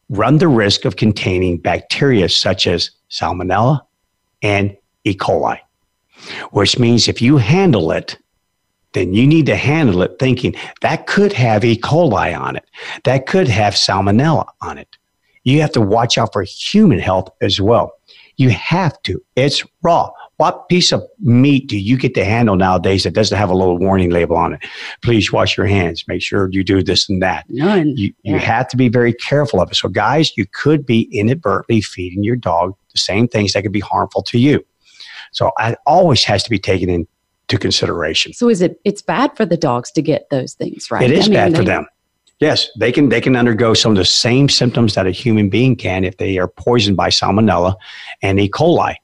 [0.09, 3.81] run the risk of containing bacteria such as salmonella
[4.41, 5.13] and E.
[5.15, 5.57] coli,
[6.51, 8.17] which means if you handle it,
[8.93, 11.77] then you need to handle it thinking that could have E.
[11.77, 12.65] coli on it,
[13.05, 14.97] that could have salmonella on it.
[15.43, 17.93] You have to watch out for human health as well.
[18.37, 19.23] You have to.
[19.35, 20.11] It's raw.
[20.41, 23.77] What piece of meat do you get to handle nowadays that doesn't have a little
[23.77, 24.65] warning label on it?
[25.03, 26.03] Please wash your hands.
[26.07, 27.45] Make sure you do this and that.
[27.47, 27.95] None.
[27.95, 28.39] You, yeah.
[28.39, 29.75] have to be very careful of it.
[29.75, 33.81] So, guys, you could be inadvertently feeding your dog the same things that could be
[33.81, 34.65] harmful to you.
[35.31, 38.33] So, it always has to be taken into consideration.
[38.33, 38.81] So, is it?
[38.83, 41.03] It's bad for the dogs to get those things, right?
[41.03, 41.85] It is I mean, bad they, for them.
[42.39, 45.75] Yes, they can they can undergo some of the same symptoms that a human being
[45.75, 47.75] can if they are poisoned by salmonella
[48.23, 48.49] and E.
[48.49, 48.95] coli.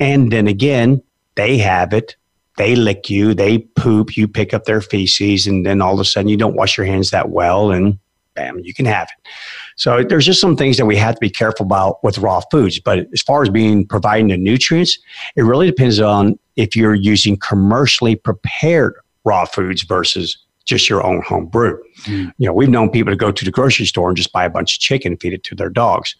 [0.00, 1.02] And then again,
[1.34, 2.16] they have it.
[2.56, 6.04] They lick you, they poop, you pick up their feces, and then all of a
[6.04, 7.98] sudden you don't wash your hands that well, and
[8.34, 9.28] bam, you can have it.
[9.76, 12.78] So there's just some things that we have to be careful about with raw foods.
[12.78, 14.98] But as far as being providing the nutrients,
[15.34, 18.94] it really depends on if you're using commercially prepared
[19.24, 21.82] raw foods versus just your own home brew.
[22.04, 22.32] Mm.
[22.38, 24.50] You know, we've known people to go to the grocery store and just buy a
[24.50, 26.14] bunch of chicken and feed it to their dogs.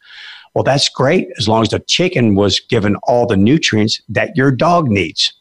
[0.54, 4.50] Well, that's great as long as the chicken was given all the nutrients that your
[4.50, 5.32] dog needs.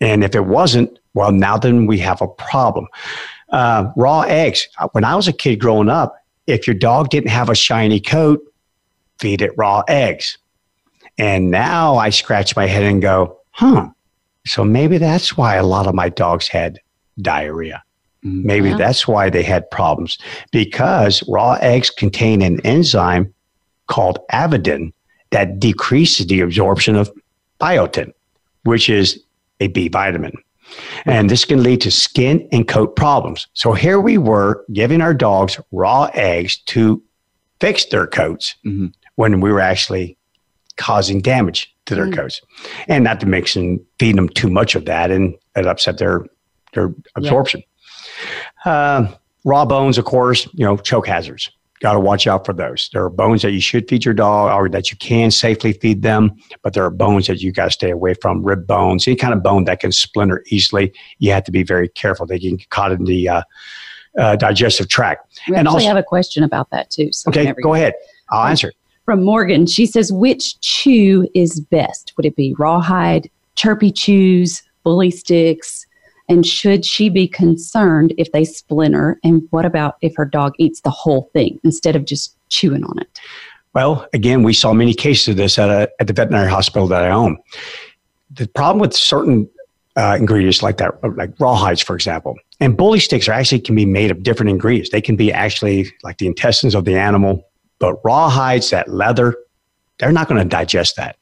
[0.00, 2.86] And if it wasn't, well, now then we have a problem.
[3.50, 4.68] Uh, raw eggs.
[4.92, 6.16] When I was a kid growing up,
[6.46, 8.40] if your dog didn't have a shiny coat,
[9.18, 10.36] feed it raw eggs.
[11.16, 13.88] And now I scratch my head and go, huh,
[14.46, 16.80] so maybe that's why a lot of my dogs had
[17.22, 17.82] diarrhea.
[18.24, 18.46] Mm-hmm.
[18.46, 18.76] Maybe yeah.
[18.76, 20.18] that's why they had problems
[20.50, 23.32] because raw eggs contain an enzyme
[23.86, 24.92] called avidin
[25.30, 27.10] that decreases the absorption of
[27.60, 28.12] biotin,
[28.64, 29.22] which is
[29.60, 30.32] a B vitamin.
[31.04, 33.46] And this can lead to skin and coat problems.
[33.52, 37.02] So here we were giving our dogs raw eggs to
[37.60, 38.86] fix their coats mm-hmm.
[39.16, 40.16] when we were actually
[40.76, 42.14] causing damage to their mm.
[42.14, 42.40] coats.
[42.88, 46.24] And not to mix and feed them too much of that and it upset their
[46.72, 47.62] their absorption.
[48.64, 48.72] Yeah.
[48.72, 49.14] Uh,
[49.44, 51.50] raw bones, of course, you know, choke hazards
[51.80, 52.88] got to watch out for those.
[52.92, 56.02] There are bones that you should feed your dog or that you can safely feed
[56.02, 58.42] them, but there are bones that you got to stay away from.
[58.42, 61.88] Rib bones, any kind of bone that can splinter easily, you have to be very
[61.88, 62.26] careful.
[62.26, 63.42] They can get caught in the uh,
[64.18, 65.40] uh, digestive tract.
[65.48, 67.12] We and actually also, have a question about that too.
[67.12, 67.94] So okay, go ahead.
[68.30, 68.76] I'll answer it.
[69.04, 72.14] From Morgan, she says, which chew is best?
[72.16, 75.86] Would it be rawhide, chirpy chews, bully sticks?
[76.28, 79.18] And should she be concerned if they splinter?
[79.22, 82.98] And what about if her dog eats the whole thing instead of just chewing on
[82.98, 83.20] it?
[83.74, 87.02] Well, again, we saw many cases of this at, a, at the veterinary hospital that
[87.02, 87.36] I own.
[88.30, 89.48] The problem with certain
[89.96, 93.84] uh, ingredients like that, like rawhides, for example, and bully sticks are actually can be
[93.84, 94.90] made of different ingredients.
[94.90, 97.48] They can be actually like the intestines of the animal,
[97.78, 99.36] but rawhides, that leather,
[99.98, 101.16] they're not going to digest that.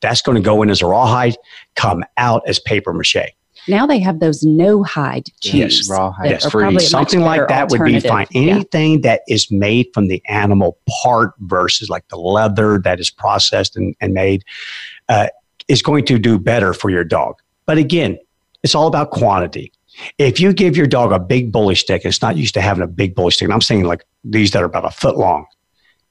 [0.00, 1.36] That's going to go in as a rawhide,
[1.76, 3.28] come out as paper mache.
[3.68, 5.54] Now they have those no hide chews.
[5.78, 6.30] Yes, raw hide.
[6.30, 6.62] Yes, free.
[6.62, 8.08] probably a much Something like that would be alternative.
[8.10, 8.26] fine.
[8.30, 8.54] Yeah.
[8.54, 13.76] Anything that is made from the animal part versus like the leather that is processed
[13.76, 14.44] and, and made
[15.08, 15.28] uh,
[15.68, 17.36] is going to do better for your dog.
[17.66, 18.18] But again,
[18.62, 19.72] it's all about quantity.
[20.18, 22.86] If you give your dog a big bully stick, it's not used to having a
[22.86, 23.44] big bully stick.
[23.46, 25.46] And I'm saying like these that are about a foot long.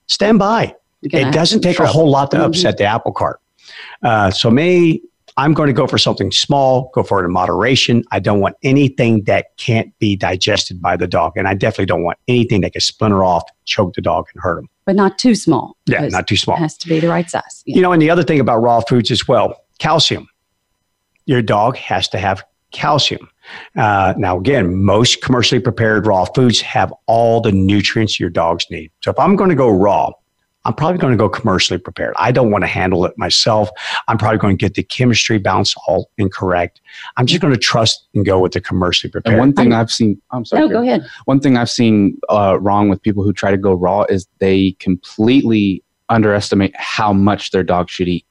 [0.08, 0.76] Stand by.
[1.02, 2.46] You're It have doesn't some take a whole lot to Mhm.
[2.46, 3.40] upset the apple cart.
[4.04, 5.02] Uh, so me,
[5.40, 8.04] I'm going to go for something small, go for it in moderation.
[8.12, 11.32] I don't want anything that can't be digested by the dog.
[11.38, 14.60] And I definitely don't want anything that can splinter off, choke the dog, and hurt
[14.60, 14.68] him.
[14.86, 15.78] but not too small.
[15.86, 16.58] Yeah, not too small.
[16.58, 17.64] It has to be the right size.
[17.66, 17.78] Yeah.
[17.78, 20.28] You know, and the other thing about raw foods as well calcium.
[21.26, 23.30] Your dog has to have calcium.
[23.78, 28.92] Uh, now, again, most commercially prepared raw foods have all the nutrients your dogs need.
[29.02, 30.12] So if I'm going to go raw,
[30.70, 32.14] I'm probably going to go commercially prepared.
[32.18, 33.72] I don't want to handle it myself.
[34.08, 36.80] I'm probably going to get the chemistry balance all incorrect.
[37.18, 39.34] I'm just going to trust and go with the commercially prepared.
[39.34, 40.62] And one thing I've seen, I'm sorry.
[40.62, 40.84] no, Karen.
[40.84, 41.10] go ahead.
[41.26, 44.74] One thing I've seen uh, wrong with people who try to go raw is they
[44.74, 48.28] completely underestimate how much their dog should eat.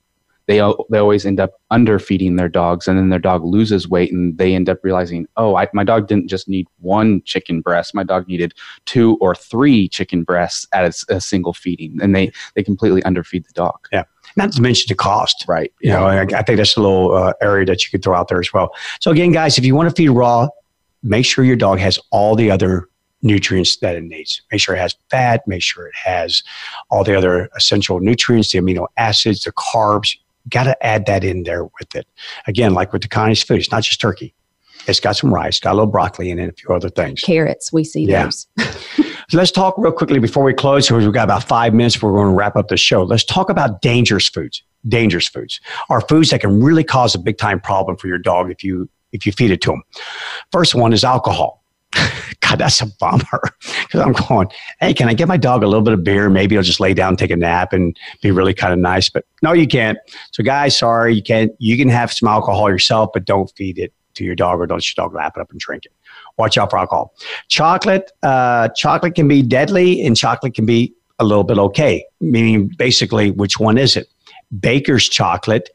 [0.49, 0.57] They
[0.89, 4.55] they always end up underfeeding their dogs, and then their dog loses weight, and they
[4.55, 7.95] end up realizing, oh, I, my dog didn't just need one chicken breast.
[7.95, 8.55] My dog needed
[8.87, 13.53] two or three chicken breasts at a single feeding, and they they completely underfeed the
[13.53, 13.79] dog.
[13.93, 14.05] Yeah,
[14.37, 15.45] not to mention the cost.
[15.47, 15.71] Right.
[15.83, 18.29] You know, I, I think that's a little uh, area that you could throw out
[18.29, 18.75] there as well.
[19.01, 20.49] So again, guys, if you want to feed raw,
[21.03, 22.89] make sure your dog has all the other
[23.23, 24.41] nutrients that it needs.
[24.51, 25.47] Make sure it has fat.
[25.47, 26.43] Make sure it has
[26.91, 30.17] all the other essential nutrients, the amino acids, the carbs.
[30.49, 32.07] Got to add that in there with it.
[32.47, 34.35] Again, like with the Connie's food, it's not just turkey.
[34.87, 37.21] It's got some rice, got a little broccoli in it, and a few other things.
[37.21, 38.25] Carrots, we see Yeah.
[38.25, 38.47] those.
[39.31, 40.89] So let's talk real quickly before we close.
[40.89, 42.01] because We've got about five minutes.
[42.01, 43.03] We're going to wrap up the show.
[43.03, 44.63] Let's talk about dangerous foods.
[44.89, 48.51] Dangerous foods are foods that can really cause a big time problem for your dog
[48.51, 49.83] if you if you feed it to them.
[50.51, 51.63] First one is alcohol.
[52.49, 54.49] God, that's a bummer because I'm going.
[54.81, 56.31] Hey, can I get my dog a little bit of beer?
[56.31, 59.11] Maybe he'll just lay down, take a nap, and be really kind of nice.
[59.11, 59.99] But no, you can't.
[60.33, 61.53] So, guys, sorry, you can't.
[61.59, 64.79] You can have some alcohol yourself, but don't feed it to your dog, or don't
[64.79, 65.93] let your dog lap it up and drink it.
[66.39, 67.13] Watch out for alcohol.
[67.49, 72.05] Chocolate, uh, chocolate can be deadly, and chocolate can be a little bit okay.
[72.21, 74.09] Meaning, basically, which one is it?
[74.59, 75.69] Baker's chocolate,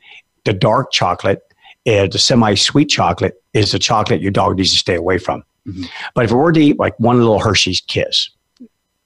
[0.45, 1.41] the dark chocolate,
[1.85, 5.43] uh, the semi-sweet chocolate is the chocolate your dog needs to stay away from.
[5.67, 5.87] Mhm.
[6.13, 8.29] But if it were to eat like one little Hershey's Kiss,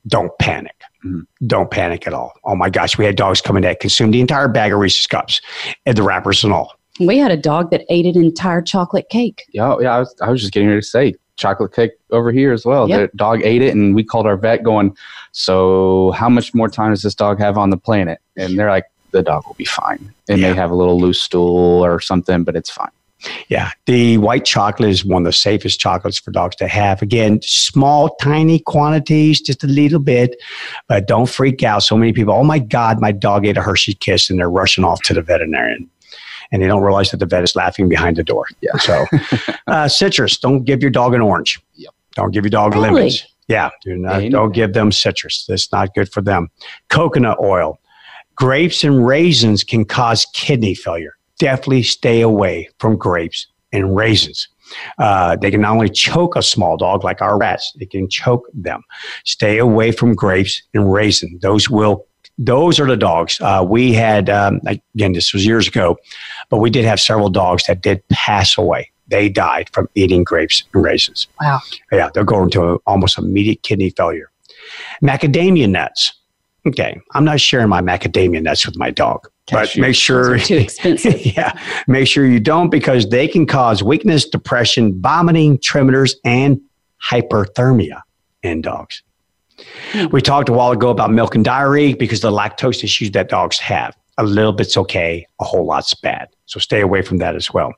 [0.08, 0.76] don't panic.
[1.06, 1.26] Mhm.
[1.46, 2.34] Don't panic at all.
[2.44, 5.42] Oh my gosh, we had dogs coming that consumed the entire bag of Reese's cups
[5.86, 6.74] and the wrappers and all.
[7.00, 9.44] We had a dog that ate an entire chocolate cake.
[9.54, 9.96] Yeah, yeah.
[9.96, 12.90] I was, I was just getting ready to say chocolate cake over here as well.
[12.90, 13.12] Yep.
[13.12, 14.98] The dog ate it, and we called our vet, going,
[15.34, 18.86] "So, how much more time does this dog have on the planet?" And they're like,
[19.12, 20.12] "The dog will be fine.
[20.28, 20.50] It Yeah.
[20.50, 22.90] may have a little loose stool or something, but it's fine."
[23.50, 27.02] Yeah, the white chocolate is one of the safest chocolates for dogs to have.
[27.02, 30.36] Again, small, tiny quantities, just a little bit,
[30.88, 31.82] but don't freak out.
[31.84, 34.84] So many people, oh my God, my dog ate a Hershey Kiss, and they're rushing
[34.84, 35.90] off to the veterinarian.
[36.52, 38.46] And they don't realize that the vet is laughing behind the door.
[38.62, 38.78] Yeah.
[38.78, 39.06] So,
[39.68, 41.60] uh, citrus, don't give your dog an orange.
[41.76, 41.94] Yep.
[42.14, 42.92] Don't give your dog Really?
[42.92, 43.26] lemons.
[43.48, 45.46] Yeah, do not, Ain't don't give them citrus.
[45.48, 46.50] That's not good for them.
[46.90, 47.80] Coconut oil.
[48.36, 51.17] Grapes and raisins can cause kidney failure.
[51.40, 54.48] Definitely stay away from grapes and raisins.
[54.98, 58.46] Uh, they can not only choke a small dog like our rats, they can choke
[58.54, 58.84] them.
[59.24, 61.40] Stay away from grapes and raisin.
[61.42, 62.06] Those will.
[62.40, 63.40] Those are the dogs.
[63.42, 65.14] Uh, we had um, again.
[65.14, 65.98] This was years ago,
[66.50, 68.92] but we did have several dogs that did pass away.
[69.08, 71.28] They died from eating grapes and raisins.
[71.42, 71.62] Wow.
[71.92, 74.30] Yeah, they'll go into a, almost immediate kidney failure.
[75.02, 76.14] Macadamia nuts.
[76.68, 81.26] Okay, I'm not sharing my macadamia nuts with my dog, but make sure too expensive.
[81.26, 86.60] yeah, make sure you don't because they can cause weakness, depression, vomiting, tremors, and
[87.04, 88.02] hyperthermia
[88.44, 89.04] in dogs.
[89.92, 90.08] Hmm.
[90.12, 93.60] We talked a while ago about milk and diarrhea because the lactose issues that dogs
[93.60, 93.96] have.
[94.20, 96.30] A little bit's okay, a whole lot's bad.
[96.46, 97.74] So stay away from that as well.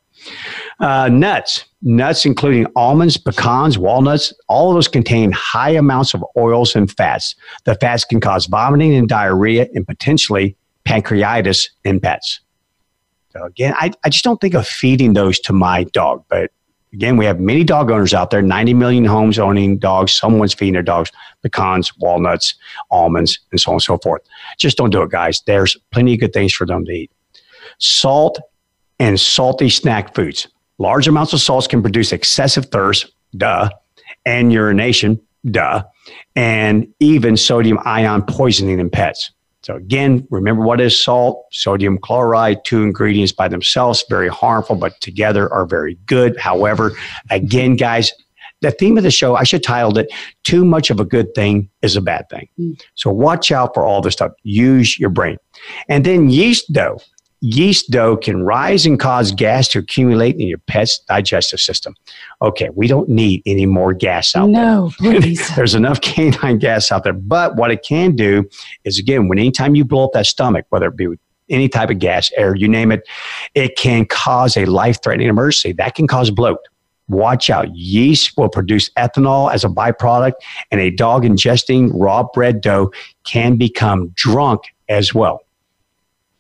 [0.80, 6.76] Uh, nuts, nuts including almonds, pecans, walnuts, all of those contain high amounts of oils
[6.76, 7.36] and fats.
[7.66, 10.56] The fats can cause vomiting and diarrhea and potentially
[10.90, 12.40] pancreatitis in pets.
[13.32, 16.26] So again, I, I just don't think of feeding those to my dog.
[16.30, 16.50] But
[16.94, 20.12] again, we have many dog owners out there, 90 million homes owning dogs.
[20.12, 21.12] Someone's feeding their dogs
[21.44, 22.56] pecans, walnuts,
[22.90, 24.24] almonds, and so on and so forth.
[24.58, 25.42] Just don't do it, guys.
[25.46, 27.12] There's plenty of good things for them to eat.
[27.78, 28.40] Salt
[29.00, 30.48] and salty snack foods.
[30.80, 33.70] Large amounts of salts can produce excessive thirst, duh,
[34.26, 35.22] and urination,
[35.52, 35.84] duh,
[36.36, 39.32] and even sodium ion poisoning in pets.
[39.70, 41.46] So again, remember what is salt?
[41.52, 46.36] Sodium chloride, two ingredients by themselves, very harmful, but together are very good.
[46.38, 46.94] However,
[47.30, 48.12] again, guys,
[48.62, 50.12] the theme of the show, I should title it
[50.44, 52.50] Too Much of a Good Thing is a Bad Thing.
[52.60, 52.82] Mm.
[52.96, 54.32] So watch out for all this stuff.
[54.42, 55.38] Use your brain.
[55.88, 56.98] And then yeast dough.
[57.42, 61.96] Yeast dough can rise and cause gas to accumulate in your pet's digestive system.
[62.42, 65.14] Okay, we don't need any more gas out no, there.
[65.14, 65.56] No, please.
[65.56, 67.14] There's enough canine gas out there.
[67.14, 68.50] But what it can do
[68.84, 71.20] is, again, when anytime you blow up that stomach, whether it be with
[71.50, 73.08] any type of gas, air, you name it,
[73.56, 75.72] it can cause a life threatening emergency.
[75.72, 76.60] That can cause bloat
[77.10, 77.76] watch out.
[77.76, 80.34] Yeast will produce ethanol as a byproduct,
[80.72, 82.92] and a dog ingesting raw bread dough
[83.26, 85.42] can become drunk as well.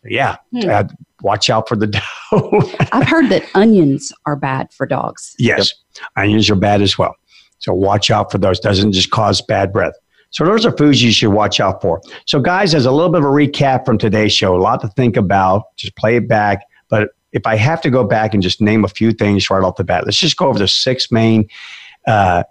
[0.09, 0.69] Yeah, hmm.
[0.69, 0.83] uh,
[1.21, 1.87] watch out for the
[2.31, 2.73] dough.
[2.91, 5.35] I've heard that onions are bad for dogs.
[5.39, 5.73] Yes,
[6.15, 7.15] onions are bad as well.
[7.59, 8.59] So watch out for those.
[8.59, 9.93] Doesn't just cause bad breath.
[10.31, 12.01] So those are foods you should watch out for.
[12.25, 14.87] So guys, as a little bit of a recap from today's show, a lot to
[14.89, 15.75] think about.
[15.75, 16.65] Just play it back.
[16.87, 19.75] But if I have to go back and just name a few things right off
[19.75, 21.47] the bat, let's just go over the six main
[22.07, 22.43] uh,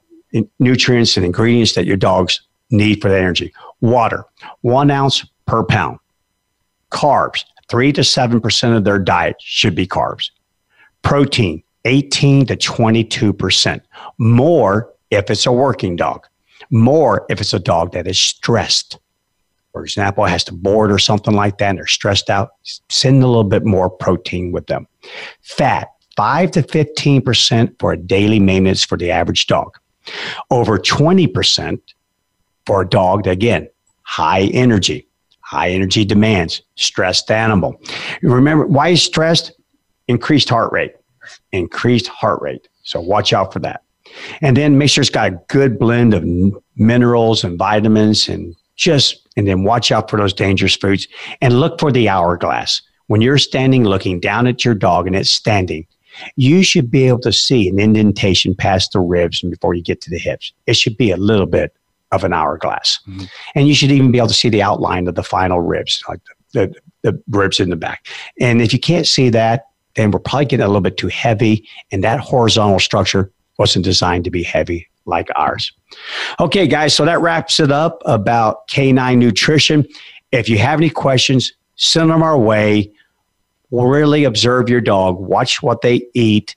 [0.58, 2.40] nutrients and ingredients that your dogs
[2.70, 3.52] need for the energy.
[3.80, 4.24] Water,
[4.62, 5.98] one ounce per pound.
[6.90, 10.30] Carbs, three to seven percent of their diet should be carbs.
[11.02, 13.82] Protein, 18 to 22 percent.
[14.18, 16.26] More if it's a working dog.
[16.70, 18.98] More if it's a dog that is stressed
[19.72, 22.50] for example, has to board or something like that and they're stressed out,
[22.88, 24.88] send a little bit more protein with them.
[25.42, 29.78] Fat, 5 to 15% for a daily maintenance for the average dog.
[30.50, 31.80] Over 20%
[32.66, 33.68] for a dog that, again,
[34.02, 35.06] high energy,
[35.48, 37.80] high energy demands, stressed animal.
[38.20, 39.52] Remember, why is stressed?
[40.06, 40.94] Increased heart rate,
[41.52, 42.68] increased heart rate.
[42.82, 43.82] So watch out for that.
[44.42, 46.22] And then make sure it's got a good blend of
[46.76, 51.08] minerals and vitamins and just and then watch out for those dangerous foods
[51.40, 52.82] and look for the hourglass.
[53.06, 55.86] When you're standing looking down at your dog and it's standing,
[56.36, 60.02] you should be able to see an indentation past the ribs and before you get
[60.02, 60.52] to the hips.
[60.66, 61.74] It should be a little bit
[62.12, 63.00] of an hourglass.
[63.06, 63.24] Mm-hmm.
[63.54, 66.20] And you should even be able to see the outline of the final ribs, like
[66.52, 68.06] the, the, the ribs in the back.
[68.40, 71.66] And if you can't see that, then we're probably getting a little bit too heavy,
[71.90, 75.72] and that horizontal structure wasn't designed to be heavy like ours.
[76.38, 79.86] Okay, guys, so that wraps it up about canine nutrition.
[80.30, 82.92] If you have any questions, send them our way.
[83.70, 86.54] Really observe your dog, watch what they eat,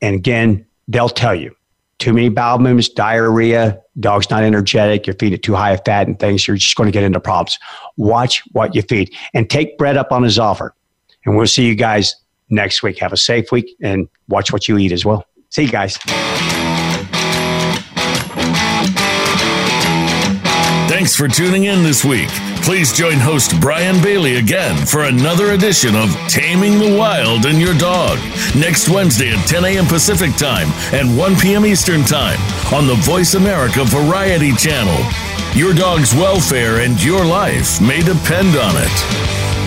[0.00, 1.54] and again, they'll tell you.
[2.00, 6.08] Too many bowel movements, diarrhea, dog's not energetic, you're feeding it too high of fat
[6.08, 7.58] and things, you're just going to get into problems.
[7.98, 10.74] Watch what you feed and take Brett up on his offer.
[11.26, 12.16] And we'll see you guys
[12.48, 12.98] next week.
[13.00, 15.26] Have a safe week and watch what you eat as well.
[15.50, 15.98] See you guys.
[20.88, 22.30] Thanks for tuning in this week.
[22.62, 27.74] Please join host Brian Bailey again for another edition of Taming the Wild and Your
[27.74, 28.18] Dog
[28.54, 29.86] next Wednesday at 10 a.m.
[29.86, 31.66] Pacific Time and 1 p.m.
[31.66, 32.38] Eastern Time
[32.72, 34.98] on the Voice America Variety Channel.
[35.54, 39.59] Your dog's welfare and your life may depend on it.